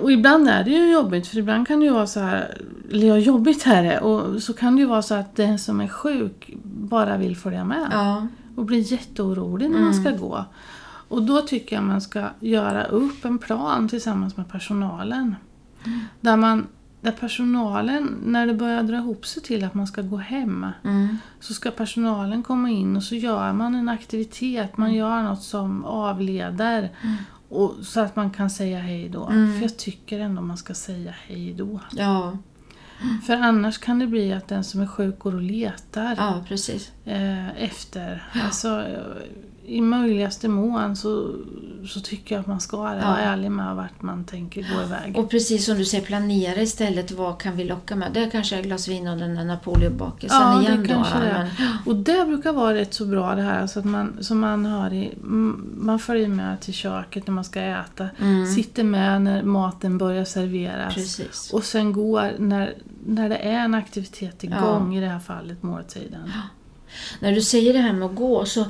Och 0.00 0.12
ibland 0.12 0.48
är 0.48 0.64
det 0.64 0.70
ju 0.70 0.92
jobbigt, 0.92 1.26
för 1.26 1.38
ibland 1.38 1.66
kan 1.68 1.80
det 1.80 1.86
ju 1.86 1.92
vara 1.92 2.06
så 2.06 2.20
här, 2.20 2.58
eller 2.90 3.06
ja, 3.06 3.18
jobbigt 3.18 3.62
här 3.62 3.84
är 3.84 4.02
och 4.02 4.42
så 4.42 4.52
kan 4.52 4.76
det 4.76 4.80
ju 4.82 4.86
vara 4.88 5.02
så 5.02 5.14
att 5.14 5.36
den 5.36 5.58
som 5.58 5.80
är 5.80 5.88
sjuk 5.88 6.50
bara 6.64 7.16
vill 7.16 7.36
följa 7.36 7.64
med. 7.64 7.88
Ja, 7.92 8.26
och 8.56 8.64
blir 8.64 8.92
jätteorolig 8.92 9.70
när 9.70 9.78
man 9.80 9.94
ska 9.94 10.10
gå. 10.10 10.44
Och 11.14 11.22
då 11.22 11.40
tycker 11.40 11.76
jag 11.76 11.84
man 11.84 12.00
ska 12.00 12.28
göra 12.40 12.84
upp 12.84 13.24
en 13.24 13.38
plan 13.38 13.88
tillsammans 13.88 14.36
med 14.36 14.48
personalen. 14.48 15.36
Där, 16.20 16.36
man, 16.36 16.66
där 17.00 17.12
personalen, 17.12 18.14
när 18.24 18.46
det 18.46 18.54
börjar 18.54 18.82
dra 18.82 18.96
ihop 18.96 19.26
sig 19.26 19.42
till 19.42 19.64
att 19.64 19.74
man 19.74 19.86
ska 19.86 20.02
gå 20.02 20.16
hem, 20.16 20.66
mm. 20.84 21.18
så 21.40 21.54
ska 21.54 21.70
personalen 21.70 22.42
komma 22.42 22.70
in 22.70 22.96
och 22.96 23.02
så 23.02 23.14
gör 23.14 23.52
man 23.52 23.74
en 23.74 23.88
aktivitet, 23.88 24.76
man 24.76 24.94
gör 24.94 25.22
något 25.22 25.42
som 25.42 25.84
avleder. 25.84 26.90
Och, 27.48 27.74
så 27.82 28.00
att 28.00 28.16
man 28.16 28.30
kan 28.30 28.50
säga 28.50 28.78
hej 28.78 29.08
då. 29.08 29.26
För 29.26 29.62
jag 29.62 29.76
tycker 29.76 30.20
ändå 30.20 30.42
man 30.42 30.56
ska 30.56 30.74
säga 30.74 31.14
hej 31.26 31.54
då. 31.54 31.80
ja, 31.90 32.38
För 33.26 33.36
annars 33.36 33.78
kan 33.78 33.98
det 33.98 34.06
bli 34.06 34.32
att 34.32 34.48
den 34.48 34.64
som 34.64 34.80
är 34.80 34.86
sjuk 34.86 35.18
går 35.18 35.34
och 35.34 35.42
letar 35.42 36.14
ja 36.18 36.44
precis. 36.48 36.92
eh, 37.04 37.62
efter. 37.64 38.22
Alltså, 38.44 38.68
eh, 38.68 39.02
I 39.66 39.80
möjligaste 39.80 40.48
mån 40.48 40.96
så, 40.96 41.34
så 41.88 42.00
tycker 42.00 42.34
jag 42.34 42.40
att 42.40 42.46
man 42.46 42.60
ska 42.60 42.76
vara 42.76 42.96
Ja. 42.98 43.16
ärlig 43.18 43.50
med 43.50 43.76
vart 43.76 44.02
man 44.02 44.24
tänker 44.24 44.62
gå 44.62 44.82
iväg. 44.82 45.16
Och 45.18 45.30
precis 45.30 45.64
som 45.66 45.76
du 45.78 45.84
säger, 45.84 46.04
planera 46.04 46.60
istället. 46.60 47.10
Vad 47.10 47.38
kan 47.40 47.56
vi 47.56 47.64
locka 47.64 47.96
med? 47.96 48.12
Det 48.12 48.30
kanske 48.32 48.56
är 48.56 48.60
ett 48.60 48.66
glas 48.66 48.88
vin 48.88 49.08
och 49.08 49.16
den 49.18 49.34
där 49.34 49.44
Napoleonbakelsen 49.44 50.40
Ja, 50.40 50.62
igen 50.62 50.76
det 50.82 50.88
då. 50.88 50.94
kanske 50.94 51.18
det 51.18 51.26
är. 51.26 51.50
Men, 51.58 51.76
Och 51.86 51.96
det 51.96 52.24
brukar 52.26 52.52
vara 52.52 52.74
rätt 52.74 52.94
så 52.94 53.04
bra 53.06 53.34
det 53.34 53.42
här, 53.42 53.60
alltså 53.60 53.78
att 53.78 53.84
man 53.84 54.16
som 54.20 54.44
anhörig, 54.44 55.12
mm, 55.22 55.70
man 55.78 55.98
följer 55.98 56.28
med 56.28 56.60
till 56.60 56.74
köket 56.74 57.26
när 57.26 57.34
man 57.34 57.44
ska 57.44 57.60
äta, 57.60 58.08
sitter 58.56 58.84
med 58.84 59.22
när 59.22 59.42
maten 59.42 59.98
börjar 59.98 60.24
serveras. 60.24 60.94
precis. 60.94 61.50
Och 61.52 61.64
sen 61.64 61.92
går 61.92 62.32
när, 62.38 62.74
när 63.06 63.28
det 63.28 63.36
är 63.36 63.58
en 63.64 63.74
aktivitet 63.74 64.36
Ja. 64.40 64.48
igång, 64.58 64.96
i 64.96 65.00
det 65.00 65.08
här 65.08 65.18
fallet 65.18 65.62
måltiden. 65.62 66.30
När 67.20 67.32
du 67.32 67.40
säger 67.40 67.72
det 67.72 67.78
här 67.78 67.92
med 67.92 68.06
att 68.08 68.14
gå 68.14 68.44
så 68.44 68.64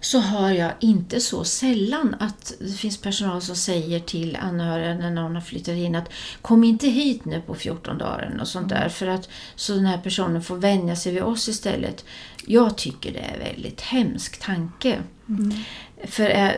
så 0.00 0.18
hör 0.18 0.50
jag 0.50 0.72
inte 0.80 1.20
så 1.20 1.44
sällan 1.44 2.16
att 2.20 2.52
det 2.60 2.72
finns 2.72 2.98
personal 2.98 3.42
som 3.42 3.56
säger 3.56 4.00
till 4.00 4.36
anhöriga 4.36 4.94
när 4.94 5.10
någon 5.10 5.34
har 5.34 5.42
flyttat 5.42 5.74
in 5.74 5.94
att 5.94 6.12
kom 6.42 6.64
inte 6.64 6.86
hit 6.86 7.24
nu 7.24 7.40
på 7.40 7.54
14 7.54 7.98
dagar 7.98 8.38
och 8.40 8.48
sånt 8.48 8.68
där 8.68 8.88
för 8.88 9.06
att 9.06 9.28
så 9.54 9.74
den 9.74 9.86
här 9.86 9.98
personen 9.98 10.42
får 10.42 10.56
vänja 10.56 10.96
sig 10.96 11.12
vid 11.12 11.22
oss 11.22 11.48
istället. 11.48 12.04
Jag 12.46 12.76
tycker 12.76 13.12
det 13.12 13.18
är 13.18 13.34
en 13.34 13.54
väldigt 13.54 13.80
hemsk 13.80 14.40
tanke. 14.40 14.98
Mm. 15.28 15.52
För 16.04 16.30
eh, 16.30 16.50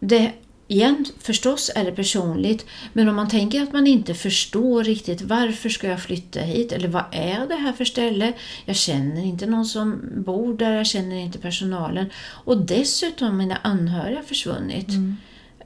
det, 0.00 0.32
igen, 0.68 1.04
förstås 1.20 1.70
är 1.74 1.84
det 1.84 1.92
personligt, 1.92 2.66
men 2.92 3.08
om 3.08 3.16
man 3.16 3.28
tänker 3.28 3.62
att 3.62 3.72
man 3.72 3.86
inte 3.86 4.14
förstår 4.14 4.84
riktigt 4.84 5.22
varför 5.22 5.68
ska 5.68 5.86
jag 5.86 6.02
flytta 6.02 6.40
hit 6.40 6.72
eller 6.72 6.88
vad 6.88 7.04
är 7.12 7.46
det 7.48 7.54
här 7.54 7.72
för 7.72 7.84
ställe? 7.84 8.32
Jag 8.64 8.76
känner 8.76 9.24
inte 9.24 9.46
någon 9.46 9.66
som 9.66 10.00
bor 10.16 10.56
där, 10.56 10.72
jag 10.72 10.86
känner 10.86 11.16
inte 11.16 11.38
personalen 11.38 12.06
och 12.44 12.66
dessutom 12.66 13.36
mina 13.36 13.56
anhöriga 13.56 14.22
försvunnit. 14.22 14.88
Mm. 14.88 15.16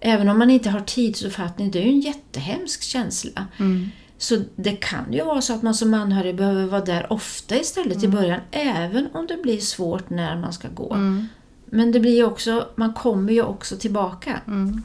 Även 0.00 0.28
om 0.28 0.38
man 0.38 0.50
inte 0.50 0.70
har 0.70 0.80
tidsuppfattning, 0.80 1.70
det 1.70 1.78
är 1.78 1.82
ju 1.82 1.90
en 1.90 2.00
jättehemsk 2.00 2.82
känsla. 2.82 3.46
Mm. 3.58 3.90
Så 4.18 4.42
det 4.56 4.76
kan 4.76 5.12
ju 5.12 5.24
vara 5.24 5.40
så 5.40 5.52
att 5.52 5.62
man 5.62 5.74
som 5.74 5.94
anhörig 5.94 6.36
behöver 6.36 6.66
vara 6.66 6.84
där 6.84 7.12
ofta 7.12 7.56
istället 7.56 7.96
mm. 7.96 8.04
i 8.04 8.08
början, 8.08 8.40
även 8.50 9.08
om 9.12 9.26
det 9.26 9.42
blir 9.42 9.58
svårt 9.58 10.10
när 10.10 10.36
man 10.36 10.52
ska 10.52 10.68
gå. 10.68 10.94
Mm. 10.94 11.28
Men 11.74 11.92
det 11.92 12.00
blir 12.00 12.24
också, 12.24 12.68
man 12.74 12.92
kommer 12.92 13.32
ju 13.32 13.42
också 13.42 13.76
tillbaka. 13.76 14.40
Mm. 14.46 14.82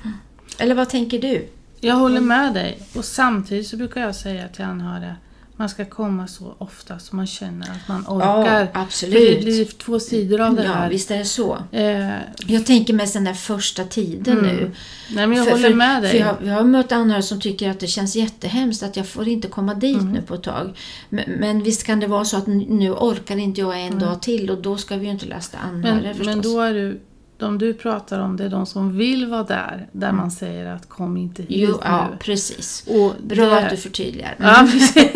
Eller 0.58 0.76
vad 0.76 0.90
tänker 0.90 1.22
du? 1.22 1.48
Jag 1.80 1.96
håller 1.96 2.22
med 2.22 2.54
dig. 2.54 2.82
Och 2.96 3.06
samtidigt 3.06 3.68
så 3.68 3.78
brukar 3.78 4.02
jag 4.02 4.16
säga 4.16 4.48
till 4.48 4.66
anhöriga 4.66 5.16
man 5.58 5.70
ska 5.70 5.86
komma 5.86 6.28
så 6.28 6.56
ofta 6.58 7.00
så 7.00 7.16
man 7.16 7.28
känner 7.28 7.72
att 7.72 7.88
man 7.88 8.06
orkar. 8.08 8.62
Ja, 8.62 8.68
absolut. 8.74 9.40
det 9.40 9.44
blir 9.44 9.66
två 9.66 10.00
sidor 10.00 10.42
av 10.42 10.56
det 10.56 10.64
ja, 10.64 10.72
här. 10.72 10.84
Ja, 10.84 10.90
visst 10.90 11.12
är 11.12 11.18
det 11.18 11.26
så. 11.26 11.58
Eh, 11.72 12.10
jag 12.48 12.66
tänker 12.66 12.94
mest 12.94 13.14
den 13.14 13.24
där 13.24 13.34
första 13.34 13.84
tiden 13.84 14.40
mm. 14.40 14.56
nu. 14.56 14.72
Nej, 15.12 15.28
men 15.28 15.38
jag 15.38 15.46
för, 15.46 15.52
håller 15.52 15.74
med 15.74 16.02
dig. 16.02 16.12
För 16.12 16.18
jag, 16.18 16.36
jag 16.44 16.54
har 16.54 16.64
mött 16.64 16.92
anhöriga 16.92 17.22
som 17.22 17.42
tycker 17.42 17.70
att 17.70 17.80
det 17.80 17.88
känns 17.88 18.16
jättehemskt 18.16 18.84
att 18.84 18.98
jag 18.98 19.08
får 19.08 19.28
inte 19.28 19.48
komma 19.48 19.74
dit 19.74 20.00
mm. 20.00 20.14
nu 20.14 20.22
på 20.22 20.34
ett 20.34 20.44
tag. 20.44 20.78
Men, 21.10 21.32
men, 21.40 21.64
visst 21.64 21.84
kan 21.84 22.00
det 22.00 22.08
vara 22.08 22.26
så 22.26 22.38
att 22.38 22.48
nu 22.48 22.92
orkar 22.92 23.38
inte 23.38 23.62
jag 23.62 23.82
en 23.82 23.88
mm. 23.88 24.00
dag 24.00 24.22
till 24.22 24.50
och 24.50 24.62
då 24.62 24.78
ska 24.78 24.98
vi 24.98 25.06
ju 25.06 25.12
inte 25.12 25.26
lasta 25.26 25.58
anhöriga 25.58 26.02
men, 26.02 26.16
förstås. 26.16 26.36
Men 26.36 26.42
då 26.42 26.62
är 26.62 26.74
du 26.74 27.00
de 27.38 27.58
du 27.58 27.74
pratar 27.74 28.20
om 28.20 28.38
det 28.38 28.44
är 28.44 28.50
de 28.50 28.66
som 28.66 28.98
vill 28.98 29.26
vara 29.26 29.44
där, 29.44 29.88
där 29.92 30.12
man 30.12 30.32
säger 30.32 30.66
att 30.66 30.90
kom 30.90 31.18
inte 31.18 31.42
hit 31.42 31.52
jo, 31.52 31.68
nu. 31.68 31.78
Ja, 31.84 32.08
precis. 32.20 32.88
Och 32.88 33.14
Bra 33.24 33.46
det... 33.46 33.58
att 33.58 33.70
du 33.70 33.78
förtydligar. 33.78 34.36
Ja, 34.40 34.68
precis. 34.72 35.12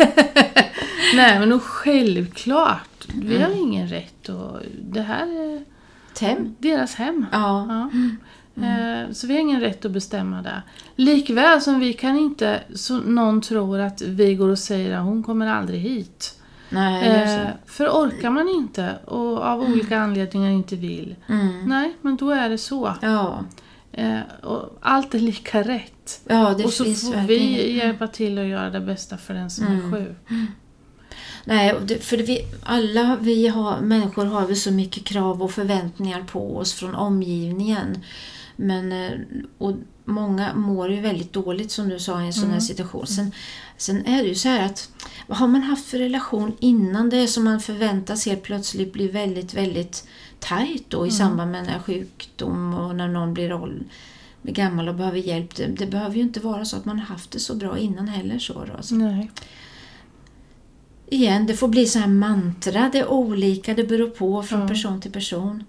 Nej, 1.14 1.38
men 1.38 1.52
och 1.52 1.62
självklart, 1.62 3.08
vi 3.14 3.38
har 3.38 3.50
mm. 3.50 3.58
ingen 3.58 3.88
rätt 3.88 4.28
och 4.28 4.60
det 4.82 5.02
här 5.02 5.26
är 5.26 5.64
hem. 6.20 6.54
deras 6.58 6.94
hem. 6.94 7.26
Ja. 7.32 7.66
ja. 7.68 7.90
Mm. 8.56 9.06
Eh, 9.06 9.12
så 9.12 9.26
vi 9.26 9.34
har 9.34 9.40
ingen 9.40 9.60
rätt 9.60 9.84
att 9.84 9.90
bestämma 9.90 10.42
det. 10.42 10.62
Likväl 10.96 11.60
som 11.60 11.80
vi 11.80 11.92
kan 11.92 12.18
inte, 12.18 12.60
så 12.74 12.96
någon 12.96 13.40
tror 13.40 13.78
att 13.78 14.02
vi 14.02 14.34
går 14.34 14.48
och 14.48 14.58
säger 14.58 14.96
att 14.96 15.04
hon 15.04 15.22
kommer 15.22 15.46
aldrig 15.46 15.80
hit. 15.80 16.38
Nej, 16.72 17.22
eh, 17.22 17.48
för 17.66 17.88
orkar 17.88 18.30
man 18.30 18.48
inte 18.48 18.98
och 19.04 19.38
av 19.38 19.60
mm. 19.60 19.72
olika 19.72 19.98
anledningar 19.98 20.50
inte 20.50 20.76
vill, 20.76 21.16
mm. 21.28 21.68
nej, 21.68 21.96
men 22.00 22.16
då 22.16 22.30
är 22.30 22.48
det 22.48 22.58
så. 22.58 22.94
Ja. 23.02 23.44
Eh, 23.92 24.20
och 24.42 24.78
allt 24.80 25.14
är 25.14 25.18
lika 25.18 25.62
rätt. 25.62 26.20
Ja, 26.28 26.54
det 26.58 26.64
och 26.64 26.72
så 26.72 26.84
får 26.84 27.12
verkligen. 27.12 27.26
vi 27.26 27.76
hjälpa 27.76 28.06
till 28.06 28.38
att 28.38 28.46
göra 28.46 28.70
det 28.70 28.80
bästa 28.80 29.16
för 29.16 29.34
den 29.34 29.50
som 29.50 29.66
mm. 29.66 29.78
är 29.78 29.90
sjuk. 29.90 30.16
Mm. 30.30 30.46
Nej, 31.44 31.98
för 32.00 32.16
vi, 32.16 32.38
alla 32.62 33.18
vi 33.20 33.48
har, 33.48 33.80
människor 33.80 34.24
har 34.24 34.46
vi 34.46 34.56
så 34.56 34.70
mycket 34.70 35.04
krav 35.04 35.42
och 35.42 35.50
förväntningar 35.50 36.22
på 36.22 36.56
oss 36.56 36.74
från 36.74 36.94
omgivningen. 36.94 38.02
Men, 38.62 38.92
eh, 38.92 39.18
och 39.58 39.74
många 40.04 40.54
mår 40.54 40.92
ju 40.92 41.00
väldigt 41.00 41.32
dåligt 41.32 41.70
som 41.70 41.88
du 41.88 41.98
sa 41.98 42.22
i 42.22 42.26
en 42.26 42.32
sån 42.32 42.44
här 42.44 42.50
mm. 42.50 42.60
situation. 42.60 43.06
Sen, 43.06 43.32
sen 43.76 44.06
är 44.06 44.22
det 44.22 44.28
ju 44.28 44.34
så 44.34 44.48
här 44.48 44.66
att 44.66 44.90
vad 45.26 45.38
har 45.38 45.48
man 45.48 45.62
haft 45.62 45.84
för 45.84 45.98
relation 45.98 46.56
innan 46.60 47.10
det 47.10 47.26
som 47.26 47.44
man 47.44 47.60
förväntas 47.60 48.26
helt 48.26 48.42
plötsligt 48.42 48.92
bli 48.92 49.08
väldigt, 49.08 49.54
väldigt 49.54 50.08
tajt 50.40 50.84
då 50.88 50.98
i 50.98 51.08
mm. 51.08 51.10
samband 51.10 51.50
med 51.50 51.68
en 51.68 51.82
sjukdom 51.82 52.74
och 52.74 52.96
när 52.96 53.08
någon 53.08 53.34
blir 53.34 53.52
blir 54.42 54.54
gammal 54.54 54.88
och 54.88 54.94
behöver 54.94 55.18
hjälp. 55.18 55.54
Det, 55.54 55.66
det, 55.66 55.86
behöver 55.86 56.16
ju 56.16 56.22
inte 56.22 56.40
vara 56.40 56.64
så 56.64 56.76
att 56.76 56.84
man 56.84 56.98
har 56.98 57.06
haft 57.06 57.30
det 57.30 57.38
så 57.38 57.54
bra 57.54 57.78
innan 57.78 58.08
heller. 58.08 58.38
Så 58.38 58.64
då, 58.64 58.72
alltså. 58.72 58.94
Nej. 58.94 59.30
Igen, 61.08 61.46
det 61.46 61.54
får 61.54 61.68
bli 61.68 61.86
så 61.86 61.98
här 61.98 62.08
mantra. 62.08 62.90
Det 62.92 62.98
är 62.98 63.08
olika, 63.08 63.74
det 63.74 63.84
beror 63.84 64.10
på 64.10 64.42
från 64.42 64.60
ja. 64.60 64.68
person 64.68 65.00
till 65.00 65.12
person. 65.12 65.64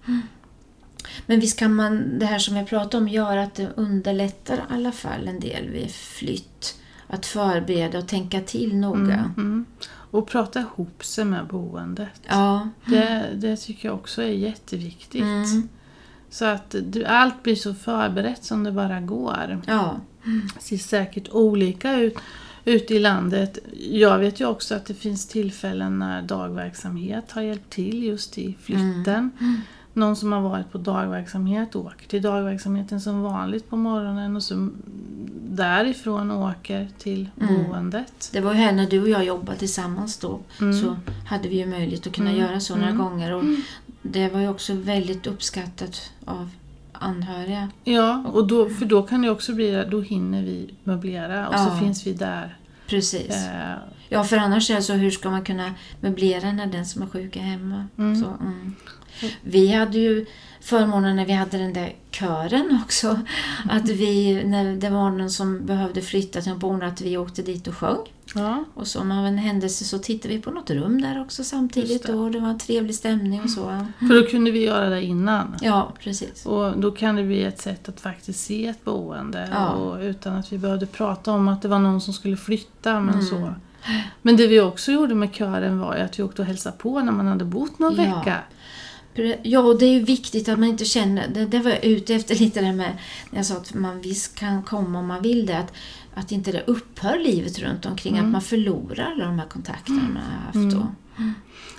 Mm. 1.16 1.24
Men 1.26 1.40
visst 1.40 1.60
kan 1.60 1.76
man, 1.76 2.20
det 2.20 2.26
här 2.26 2.40
som 2.40 2.56
jag 2.56 2.68
pratade 2.68 2.98
om, 2.98 3.08
göra 3.08 3.44
att 3.44 3.56
det 3.56 3.70
underlättar 3.76 4.56
i 4.58 4.62
alla 4.70 4.92
fall 4.92 5.28
en 5.28 5.40
del 5.40 5.70
vid 5.70 5.92
flytt. 5.92 6.80
Att 7.08 7.26
förbereda 7.26 7.98
och 7.98 8.08
tänka 8.08 8.42
till 8.42 8.76
noga. 8.76 9.00
Mm, 9.00 9.34
mm. 9.38 9.66
Och 9.86 10.28
prata 10.28 10.60
ihop 10.60 11.06
sig 11.06 11.26
med 11.26 11.48
boendet. 11.48 12.22
Ja. 12.28 12.70
Det, 12.86 13.30
det 13.36 13.58
tycker 13.58 13.88
jag 13.88 13.96
också 13.96 14.22
är 14.22 14.28
jätteviktigt. 14.28 15.22
Mm. 15.22 15.70
Så 16.30 16.46
att 16.46 16.76
du, 16.84 17.06
allt 17.06 17.44
blir 17.44 17.56
så 17.56 17.74
förberett 17.74 18.44
som 18.44 18.64
det 18.64 18.72
bara 18.72 19.00
går. 19.00 19.62
Ja. 19.68 20.00
Det 20.56 20.62
ser 20.62 20.78
säkert 20.78 21.30
olika 21.30 22.00
ut 22.00 22.18
ute 22.66 22.96
i 22.96 23.00
landet. 23.00 23.58
Jag 23.92 24.20
vet 24.20 24.40
ju 24.40 24.46
också 24.46 24.76
att 24.76 24.86
det 24.86 24.94
finns 24.94 25.28
tillfällen 25.28 26.00
när 26.00 26.22
dagverksamhet 26.22 27.32
har 27.32 27.42
hjälpt 27.42 27.70
till 27.70 28.04
just 28.04 28.38
i 28.38 28.58
flytten. 28.62 29.32
Mm 29.40 29.62
någon 29.94 30.16
som 30.16 30.32
har 30.32 30.42
varit 30.42 30.72
på 30.72 30.78
dagverksamhet 30.78 31.76
åker 31.76 32.08
till 32.08 32.22
dagverksamheten 32.22 33.02
som 33.02 33.22
vanligt 33.22 33.70
på 33.70 33.78
morgonen 33.78 34.36
och 34.36 34.44
så 34.44 34.70
därifrån 35.56 36.32
åker 36.32 36.88
till 36.98 37.30
mm. 37.42 37.64
boendet. 37.64 38.30
Det 38.34 38.42
var 38.42 38.54
ju 38.54 38.60
här 38.60 38.72
när 38.72 38.88
du 38.88 39.02
och 39.02 39.10
jag 39.10 39.26
jobbade 39.26 39.58
tillsammans 39.58 40.18
då 40.18 40.40
mm. 40.62 40.82
så 40.82 40.98
hade 41.28 41.50
vi 41.50 41.58
ju 41.58 41.66
möjlighet 41.66 42.08
att 42.08 42.14
kunna 42.14 42.30
mm. 42.30 42.42
göra 42.42 42.60
så 42.60 42.76
några 42.76 42.90
mm. 42.90 43.04
gånger 43.04 43.34
och 43.34 43.42
mm. 43.42 43.62
det 44.02 44.30
var 44.30 44.40
ju 44.40 44.50
också 44.50 44.74
väldigt 44.74 45.28
uppskattat 45.28 46.12
av 46.26 46.50
anhöriga. 46.92 47.70
Ja, 47.84 48.24
och 48.34 48.48
då, 48.48 48.70
för 48.70 48.86
då 48.86 49.04
kan 49.04 49.22
det 49.22 49.30
också 49.30 49.54
bli 49.54 49.86
då 49.92 50.02
hinner 50.02 50.44
vi 50.44 50.74
möblera 50.84 51.48
och 51.48 51.56
ja. 51.56 51.66
så 51.66 51.78
finns 51.78 52.08
vi 52.08 52.14
där. 52.14 52.58
Precis. 52.94 53.36
Eh, 53.36 53.76
ja, 54.10 54.24
för 54.24 54.38
annars 54.38 54.70
är 54.70 54.76
det 54.76 54.82
så, 54.82 54.94
hur 54.94 55.12
ska 55.12 55.30
man 55.30 55.44
kunna 55.44 55.74
möblera 56.02 56.52
när 56.52 56.68
den 56.68 56.86
som 56.86 57.02
är 57.02 57.08
sjuk 57.08 57.36
är 57.36 57.42
hemma? 57.42 57.88
Mm. 57.98 58.22
Så, 58.22 58.28
mm. 58.28 58.76
Vi 59.42 59.68
hade 59.74 59.98
ju 59.98 60.26
förmånen 60.62 61.16
när 61.16 61.26
vi 61.26 61.34
hade 61.34 61.58
den 61.58 61.74
där 61.74 61.96
kören 62.12 62.80
också, 62.84 63.20
att 63.70 63.90
vi, 63.90 64.44
när 64.44 64.76
det 64.76 64.90
var 64.90 65.12
någon 65.12 65.30
som 65.30 65.66
behövde 65.66 66.02
flytta 66.02 66.42
till 66.42 66.52
en 66.52 66.60
boende, 66.60 66.88
att 66.88 67.02
vi 67.02 67.18
åkte 67.18 67.42
dit 67.42 67.68
och 67.68 67.76
sjöng. 67.78 68.13
Ja. 68.36 68.64
Och 68.74 68.88
som 68.88 69.12
av 69.12 69.26
en 69.26 69.38
händelse 69.38 69.86
så 69.86 70.00
tittade 70.00 70.34
vi 70.34 70.42
på 70.42 70.52
något 70.52 70.70
rum 70.70 71.02
där 71.02 71.22
också 71.22 71.44
samtidigt 71.44 72.08
det. 72.08 72.14
och 72.14 72.32
det 72.32 72.40
var 72.40 72.50
en 72.50 72.60
trevlig 72.60 72.96
stämning 72.96 73.42
och 73.42 73.50
så. 73.50 73.70
Mm. 73.70 73.86
För 74.00 74.22
då 74.22 74.28
kunde 74.28 74.52
vi 74.52 74.66
göra 74.66 74.90
det 74.90 75.04
innan. 75.04 75.56
Ja, 75.62 75.94
precis. 76.00 76.46
Och 76.46 76.78
då 76.78 76.92
kan 76.92 77.16
det 77.16 77.24
bli 77.24 77.44
ett 77.44 77.62
sätt 77.62 77.90
att 77.90 78.00
faktiskt 78.00 78.46
se 78.46 78.68
ett 78.68 78.86
boende 78.86 79.50
ja. 79.52 79.70
och 79.70 80.00
utan 80.00 80.36
att 80.36 80.54
vi 80.54 80.58
behövde 80.58 80.86
prata 80.86 81.32
om 81.32 81.48
att 81.48 81.62
det 81.62 81.68
var 81.68 81.80
någon 81.80 82.02
som 82.02 82.14
skulle 82.14 82.38
flytta. 82.38 83.00
Men, 83.00 83.14
mm. 83.14 83.26
så. 83.26 83.54
men 84.22 84.38
det 84.38 84.48
vi 84.48 84.62
också 84.62 84.92
gjorde 84.92 85.16
med 85.16 85.34
kören 85.34 85.80
var 85.80 85.96
ju 85.96 86.02
att 86.02 86.20
vi 86.20 86.24
åkte 86.24 86.42
och 86.42 86.48
hälsade 86.48 86.78
på 86.78 87.00
när 87.00 87.12
man 87.12 87.28
hade 87.28 87.46
bott 87.46 87.80
någon 87.80 87.96
ja. 87.96 88.04
vecka. 88.04 88.38
Ja, 89.44 89.60
och 89.60 89.80
det 89.80 89.86
är 89.86 89.94
ju 89.94 90.04
viktigt 90.04 90.50
att 90.50 90.60
man 90.60 90.70
inte 90.70 90.86
känner, 90.86 91.28
det, 91.28 91.46
det 91.46 91.60
var 91.60 91.72
jag 91.72 91.86
ute 91.86 92.16
efter 92.16 92.36
lite 92.36 92.62
det 92.62 92.74
med, 92.74 92.98
när 93.30 93.40
jag 93.40 93.46
sa 93.46 93.58
att 93.58 93.74
man 93.74 94.02
visst 94.02 94.36
kan 94.36 94.64
komma 94.64 95.00
om 95.00 95.08
man 95.08 95.22
vill 95.22 95.46
det, 95.46 95.58
att, 95.58 95.74
att 96.14 96.32
inte 96.32 96.52
det 96.52 96.64
upphör 96.68 97.20
livet 97.20 97.60
runt 97.60 97.86
omkring, 97.86 98.14
mm. 98.14 98.26
att 98.26 98.32
man 98.32 98.42
förlorar 98.42 99.12
alla 99.16 99.26
de 99.26 99.40
här 99.40 99.48
kontakterna 99.48 100.02
man 100.14 100.24
har 100.24 100.40
haft 100.46 100.76
då. 100.76 100.88
Mm. 101.18 101.34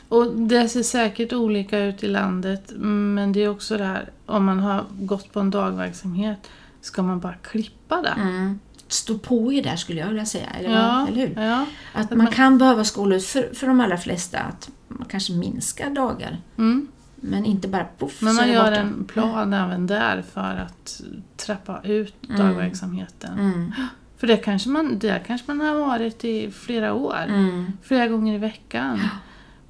Och 0.09 0.37
det 0.37 0.69
ser 0.69 0.83
säkert 0.83 1.33
olika 1.33 1.79
ut 1.79 2.03
i 2.03 2.09
landet, 2.09 2.73
men 2.77 3.33
det 3.33 3.43
är 3.43 3.49
också 3.49 3.79
det 3.79 3.85
här, 3.85 4.11
om 4.27 4.45
man 4.45 4.59
har 4.59 4.85
gått 4.91 5.33
på 5.33 5.41
en 5.41 5.51
dagverksamhet, 5.51 6.39
ska 6.81 7.03
man 7.03 7.21
bara 7.21 7.35
klippa 7.35 8.03
det? 8.03 8.15
Mm 8.17 8.59
stå 8.89 9.19
på 9.19 9.53
i 9.53 9.61
där 9.61 9.77
skulle 9.77 10.01
jag 10.01 10.09
vilja 10.09 10.27
säga. 10.27 10.47
Eller, 10.59 10.71
ja, 10.71 11.07
eller 11.09 11.27
hur? 11.27 11.43
Ja. 11.43 11.67
Att, 11.93 12.11
man, 12.11 12.19
man, 12.19 12.27
kan 12.27 12.59
behöva 12.59 12.85
skola 12.85 13.17
ut 13.17 13.25
för, 13.25 13.55
för 13.55 13.67
de 13.67 13.81
allra 13.81 13.99
flesta 13.99 14.39
att 14.39 14.71
man 14.89 15.09
kanske 15.09 15.33
minskar 15.33 15.91
dagar. 15.91 16.39
Mm. 16.59 16.89
Men 17.27 17.45
inte 17.45 17.69
bara 17.69 17.85
poff 17.85 18.23
Men 18.23 18.35
man 18.35 18.49
gör 18.49 18.73
en 18.73 19.05
plan 19.05 19.53
även 19.53 19.87
där 19.87 20.23
för 20.23 20.57
att 20.57 21.01
trappa 21.37 21.81
ut 21.85 22.15
mm. 22.29 22.41
dagverksamheten. 22.41 23.39
Mm. 23.39 23.73
För 24.17 24.27
det 24.27 24.37
kanske 24.37 24.69
man, 24.69 24.99
där 24.99 25.19
kanske 25.27 25.53
man 25.55 25.67
har 25.67 25.75
varit 25.75 26.25
i 26.25 26.51
flera 26.51 26.95
år. 26.95 27.25
Mm. 27.29 27.73
Flera 27.83 28.09
gånger 28.09 28.35
i 28.35 28.39
veckan. 28.39 29.01
Ja. 29.03 29.09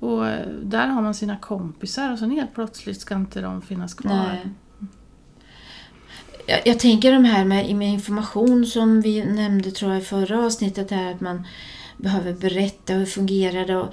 Och 0.06 0.26
där 0.62 0.86
har 0.86 1.02
man 1.02 1.14
sina 1.14 1.36
kompisar 1.36 2.12
och 2.12 2.18
sen 2.18 2.30
helt 2.30 2.54
plötsligt 2.54 3.00
ska 3.00 3.14
inte 3.14 3.40
de 3.40 3.62
finnas 3.62 3.94
kvar. 3.94 4.14
Nej. 4.14 4.48
Jag, 6.46 6.60
jag 6.64 6.78
tänker 6.78 7.12
de 7.12 7.24
här 7.24 7.44
med, 7.44 7.76
med 7.76 7.88
information 7.88 8.66
som 8.66 9.00
vi 9.00 9.24
nämnde 9.24 9.70
tror 9.70 9.92
jag 9.92 10.02
i 10.02 10.04
förra 10.04 10.46
avsnittet 10.46 10.90
här 10.90 11.10
att 11.12 11.20
man 11.20 11.46
behöver 11.96 12.32
berätta 12.32 12.92
hur 12.92 13.06
fungerar 13.06 13.66
det 13.66 13.88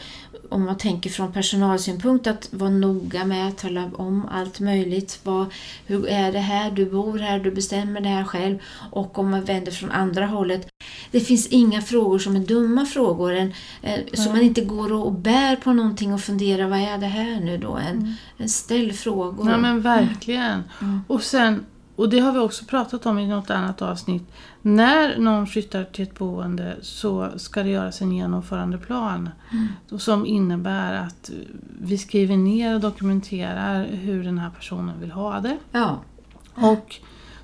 om 0.51 0.65
man 0.65 0.77
tänker 0.77 1.09
från 1.09 1.33
personalsynpunkt 1.33 2.27
att 2.27 2.47
vara 2.51 2.69
noga 2.69 3.25
med 3.25 3.47
att 3.47 3.57
tala 3.57 3.91
om 3.93 4.27
allt 4.31 4.59
möjligt. 4.59 5.19
Vad, 5.23 5.45
hur 5.85 6.07
är 6.07 6.31
det 6.31 6.39
här? 6.39 6.71
Du 6.71 6.85
bor 6.85 7.17
här, 7.17 7.39
du 7.39 7.51
bestämmer 7.51 8.01
det 8.01 8.09
här 8.09 8.23
själv. 8.23 8.57
Och 8.91 9.19
om 9.19 9.31
man 9.31 9.43
vänder 9.43 9.71
från 9.71 9.91
andra 9.91 10.25
hållet. 10.25 10.67
Det 11.11 11.19
finns 11.19 11.47
inga 11.47 11.81
frågor 11.81 12.19
som 12.19 12.35
är 12.35 12.39
dumma 12.39 12.85
frågor. 12.85 13.33
En, 13.33 13.53
eh, 13.81 13.93
mm. 13.93 14.05
Så 14.13 14.29
man 14.29 14.41
inte 14.41 14.61
går 14.61 14.93
och, 14.93 15.05
och 15.05 15.13
bär 15.13 15.55
på 15.55 15.73
någonting 15.73 16.13
och 16.13 16.21
funderar 16.21 16.67
vad 16.67 16.79
är 16.79 16.97
det 16.97 17.07
här 17.07 17.39
nu 17.39 17.57
då? 17.57 17.75
En, 17.75 17.97
mm. 17.97 18.13
en 18.37 18.49
ställ 18.49 18.93
frågor. 18.93 19.49
Ja 19.49 19.57
men 19.57 19.81
verkligen. 19.81 20.63
Mm. 20.81 21.01
Och 21.07 21.23
sen 21.23 21.65
och 21.95 22.09
det 22.09 22.19
har 22.19 22.31
vi 22.31 22.39
också 22.39 22.65
pratat 22.65 23.05
om 23.05 23.19
i 23.19 23.27
något 23.27 23.49
annat 23.49 23.81
avsnitt. 23.81 24.23
När 24.61 25.17
någon 25.17 25.47
flyttar 25.47 25.83
till 25.83 26.03
ett 26.03 26.17
boende 26.17 26.75
så 26.81 27.29
ska 27.35 27.63
det 27.63 27.69
göras 27.69 28.01
en 28.01 28.11
genomförandeplan 28.11 29.29
mm. 29.51 29.99
som 29.99 30.25
innebär 30.25 30.93
att 30.93 31.31
vi 31.81 31.97
skriver 31.97 32.37
ner 32.37 32.75
och 32.75 32.81
dokumenterar 32.81 33.85
hur 33.85 34.23
den 34.23 34.37
här 34.37 34.49
personen 34.49 34.99
vill 34.99 35.11
ha 35.11 35.39
det. 35.39 35.57
Ja. 35.71 35.99
Och 36.55 36.95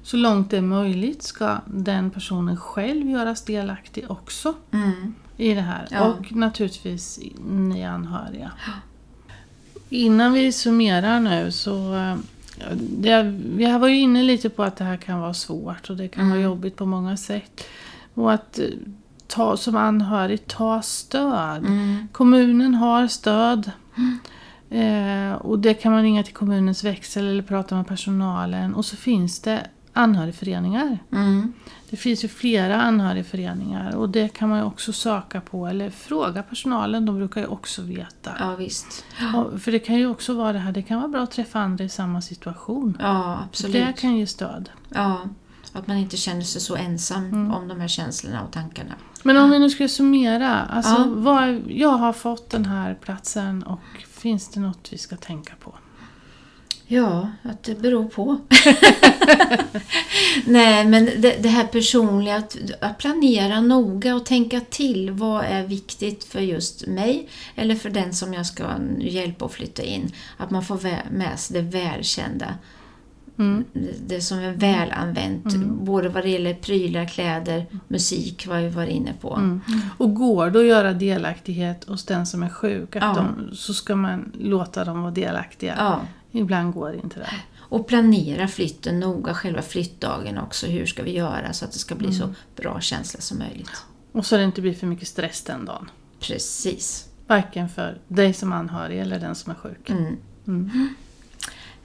så 0.03 0.17
långt 0.17 0.51
det 0.51 0.57
är 0.57 0.61
möjligt 0.61 1.23
ska 1.23 1.57
den 1.65 2.11
personen 2.11 2.57
själv 2.57 3.09
göras 3.09 3.41
delaktig 3.41 4.11
också 4.11 4.53
mm. 4.71 5.13
i 5.37 5.53
det 5.53 5.61
här. 5.61 5.87
Ja. 5.91 6.03
Och 6.03 6.31
naturligtvis 6.31 7.19
ni 7.49 7.85
anhöriga. 7.85 8.51
Innan 9.89 10.33
vi 10.33 10.51
summerar 10.51 11.19
nu 11.19 11.51
så 11.51 11.95
det, 12.75 13.23
vi 13.55 13.77
var 13.77 13.87
ju 13.87 13.99
inne 13.99 14.23
lite 14.23 14.49
på 14.49 14.63
att 14.63 14.75
det 14.75 14.83
här 14.83 14.97
kan 14.97 15.19
vara 15.19 15.33
svårt 15.33 15.89
och 15.89 15.97
det 15.97 16.07
kan 16.07 16.21
mm. 16.21 16.37
vara 16.37 16.43
jobbigt 16.43 16.75
på 16.75 16.85
många 16.85 17.17
sätt. 17.17 17.63
Och 18.13 18.33
att 18.33 18.59
eh, 18.59 18.65
ta, 19.27 19.57
som 19.57 19.75
anhörig 19.75 20.47
ta 20.47 20.81
stöd. 20.81 21.65
Mm. 21.65 22.07
Kommunen 22.11 22.75
har 22.75 23.07
stöd. 23.07 23.71
Mm. 23.97 24.19
Eh, 24.69 25.35
och 25.35 25.59
det 25.59 25.73
kan 25.73 25.91
man 25.91 26.01
ringa 26.01 26.23
till 26.23 26.33
kommunens 26.33 26.83
växel 26.83 27.27
eller 27.27 27.43
prata 27.43 27.75
med 27.75 27.87
personalen. 27.87 28.75
Och 28.75 28.85
så 28.85 28.95
finns 28.95 29.39
det 29.39 29.67
anhörigföreningar. 29.97 30.99
Mm. 31.11 31.53
Det 31.89 31.97
finns 31.97 32.23
ju 32.23 32.27
flera 32.27 32.81
anhörigföreningar 32.81 33.95
och 33.95 34.09
det 34.09 34.27
kan 34.27 34.49
man 34.49 34.59
ju 34.59 34.65
också 34.65 34.93
söka 34.93 35.41
på 35.41 35.67
eller 35.67 35.89
fråga 35.89 36.43
personalen, 36.43 37.05
de 37.05 37.15
brukar 37.15 37.41
ju 37.41 37.47
också 37.47 37.81
veta. 37.81 38.31
Ja 38.39 38.55
visst. 38.55 39.05
Och, 39.35 39.61
för 39.61 39.71
det 39.71 39.79
kan 39.79 39.95
ju 39.95 40.07
också 40.07 40.33
vara 40.33 40.53
det 40.53 40.59
här, 40.59 40.71
det 40.71 40.81
kan 40.81 40.97
vara 40.97 41.07
bra 41.07 41.21
att 41.21 41.31
träffa 41.31 41.59
andra 41.59 41.83
i 41.83 41.89
samma 41.89 42.21
situation. 42.21 42.97
Ja 42.99 43.39
absolut. 43.45 43.73
Det 43.73 43.93
kan 43.93 44.17
ge 44.17 44.27
stöd. 44.27 44.69
Ja, 44.89 45.21
att 45.73 45.87
man 45.87 45.97
inte 45.97 46.17
känner 46.17 46.41
sig 46.41 46.61
så 46.61 46.75
ensam 46.75 47.25
mm. 47.25 47.53
om 47.53 47.67
de 47.67 47.79
här 47.79 47.87
känslorna 47.87 48.43
och 48.43 48.51
tankarna. 48.51 48.93
Men 49.23 49.37
om 49.37 49.49
vi 49.49 49.59
nu 49.59 49.69
ska 49.69 49.87
summera, 49.87 50.59
alltså 50.59 50.95
ja. 50.95 51.05
vad, 51.07 51.61
jag 51.67 51.89
har 51.89 52.13
fått 52.13 52.49
den 52.49 52.65
här 52.65 52.95
platsen 53.01 53.63
och 53.63 53.79
finns 54.09 54.49
det 54.49 54.59
något 54.59 54.93
vi 54.93 54.97
ska 54.97 55.15
tänka 55.15 55.53
på? 55.59 55.75
Ja, 56.89 57.29
att 57.43 57.63
det 57.63 57.75
beror 57.75 58.05
på. 58.05 58.37
Nej, 60.45 60.85
men 60.85 61.05
det, 61.05 61.43
det, 61.43 61.49
här 61.49 61.67
personliga, 61.67 62.35
att, 62.35 62.57
att, 62.81 62.97
planera 62.97 63.61
noga 63.61 64.15
och 64.15 64.25
tänka 64.25 64.59
till. 64.69 65.11
Vad 65.11 65.45
är 65.45 65.63
viktigt 65.63 66.23
för 66.23 66.39
just 66.39 66.87
mig 66.87 67.29
eller 67.55 67.75
för 67.75 67.89
den 67.89 68.13
som 68.13 68.33
jag 68.33 68.45
ska 68.45 68.63
hjälpa 68.99 69.45
att 69.45 69.51
flytta 69.51 69.83
in? 69.83 70.11
Att 70.37 70.49
man 70.49 70.63
får 70.63 70.79
med 71.11 71.39
sig 71.39 71.61
det 71.61 71.69
välkända. 71.79 72.53
Mm. 73.39 73.65
Det 74.07 74.21
som 74.21 74.39
är 74.39 74.51
välanvänt, 74.51 75.53
mm. 75.53 75.85
både 75.85 76.09
vad 76.09 76.23
det 76.23 76.29
gäller 76.29 76.53
prylar, 76.53 77.05
kläder, 77.05 77.65
musik, 77.87 78.47
vad 78.47 78.61
vi 78.61 78.69
var 78.69 78.85
inne 78.85 79.13
på. 79.21 79.35
Mm. 79.35 79.61
Och 79.97 80.15
går 80.15 80.49
det 80.49 80.59
att 80.59 80.65
göra 80.65 80.93
delaktighet 80.93 81.83
hos 81.87 82.05
den 82.05 82.25
som 82.25 82.43
är 82.43 82.49
sjuk, 82.49 82.95
ja. 82.95 83.13
de, 83.13 83.55
så 83.55 83.73
ska 83.73 83.95
man 83.95 84.31
låta 84.39 84.85
dem 84.85 85.01
vara 85.01 85.11
delaktiga. 85.11 85.75
Ja. 85.77 86.01
Ibland 86.31 86.73
går 86.73 86.91
det 86.91 86.97
inte 86.97 87.19
det. 87.19 87.33
Och 87.69 87.87
planera 87.87 88.47
flytten 88.47 88.99
noga, 88.99 89.33
själva 89.33 89.61
flyttdagen 89.61 90.37
också. 90.37 90.67
Hur 90.67 90.85
ska 90.85 91.03
vi 91.03 91.11
göra 91.11 91.53
så 91.53 91.65
att 91.65 91.71
det 91.71 91.79
ska 91.79 91.95
bli 91.95 92.07
mm. 92.07 92.19
så 92.19 92.33
bra 92.55 92.81
känsla 92.81 93.21
som 93.21 93.37
möjligt. 93.37 93.85
Och 94.11 94.25
så 94.25 94.37
det 94.37 94.43
inte 94.43 94.61
blir 94.61 94.73
för 94.73 94.87
mycket 94.87 95.07
stress 95.07 95.43
den 95.43 95.65
dagen. 95.65 95.89
Precis. 96.19 97.09
Varken 97.27 97.69
för 97.69 98.01
dig 98.07 98.33
som 98.33 98.53
anhörig 98.53 98.99
eller 98.99 99.19
den 99.19 99.35
som 99.35 99.51
är 99.51 99.55
sjuk. 99.55 99.89
Mm. 99.89 100.17
Mm. 100.47 100.95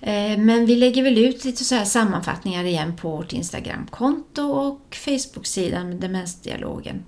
Eh, 0.00 0.38
men 0.38 0.66
vi 0.66 0.76
lägger 0.76 1.02
väl 1.02 1.18
ut 1.18 1.44
lite 1.44 1.64
så 1.64 1.74
här 1.74 1.85
sammanfattningar 1.85 2.64
igen 2.64 2.96
på 2.96 3.16
vårt 3.16 3.33
Instagramkonto 3.33 4.42
och 4.42 4.96
Facebook-sidan 4.96 5.88
med 5.88 5.96
Demensdialogen. 5.96 7.05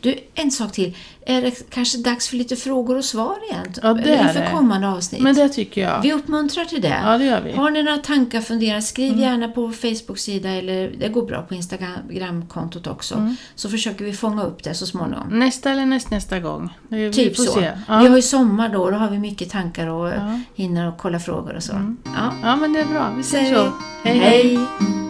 Du, 0.00 0.18
en 0.34 0.50
sak 0.50 0.72
till. 0.72 0.96
Är 1.26 1.42
det 1.42 1.70
kanske 1.70 1.98
dags 1.98 2.28
för 2.28 2.36
lite 2.36 2.56
frågor 2.56 2.96
och 2.96 3.04
svar 3.04 3.36
igen? 3.50 3.74
Ja, 3.82 3.94
det 3.94 4.14
är 4.14 4.34
det. 4.34 4.50
kommande 4.52 4.88
avsnitt. 4.88 5.22
Men 5.22 5.34
det 5.34 5.48
tycker 5.48 5.80
jag. 5.80 6.02
Vi 6.02 6.12
uppmuntrar 6.12 6.64
till 6.64 6.80
det. 6.82 7.00
Ja, 7.04 7.18
det 7.18 7.24
gör 7.24 7.40
vi. 7.40 7.52
Har 7.52 7.70
ni 7.70 7.82
några 7.82 7.98
tankar, 7.98 8.40
funderingar, 8.40 8.80
skriv 8.80 9.12
mm. 9.12 9.24
gärna 9.24 9.48
på 9.48 9.72
Facebook-sida 9.72 10.48
eller 10.48 10.92
det 10.98 11.08
går 11.08 11.26
bra 11.26 11.42
på 11.42 11.54
Instagram-kontot 11.54 12.86
också. 12.86 13.14
Mm. 13.14 13.36
Så 13.54 13.68
försöker 13.68 14.04
vi 14.04 14.12
fånga 14.12 14.42
upp 14.42 14.62
det 14.62 14.74
så 14.74 14.86
småningom. 14.86 15.38
Nästa 15.38 15.70
eller 15.70 15.86
näst, 15.86 16.10
nästa 16.10 16.40
gång. 16.40 16.78
Vi 16.88 17.12
typ 17.12 17.36
så. 17.36 17.64
Ja. 17.88 17.98
Vi 17.98 18.06
har 18.06 18.16
ju 18.16 18.22
sommar 18.22 18.68
då, 18.68 18.90
då 18.90 18.96
har 18.96 19.10
vi 19.10 19.18
mycket 19.18 19.50
tankar 19.50 19.86
och 19.86 20.08
ja. 20.08 20.40
hinner 20.54 20.88
och 20.88 20.98
kolla 20.98 21.20
frågor 21.20 21.56
och 21.56 21.62
så. 21.62 21.72
Mm. 21.72 21.96
Ja. 22.04 22.32
ja, 22.42 22.56
men 22.56 22.72
det 22.72 22.80
är 22.80 22.86
bra. 22.86 23.12
Vi 23.16 23.20
ses 23.20 23.48
så. 23.48 23.72
hej. 24.04 24.18
hej. 24.18 25.03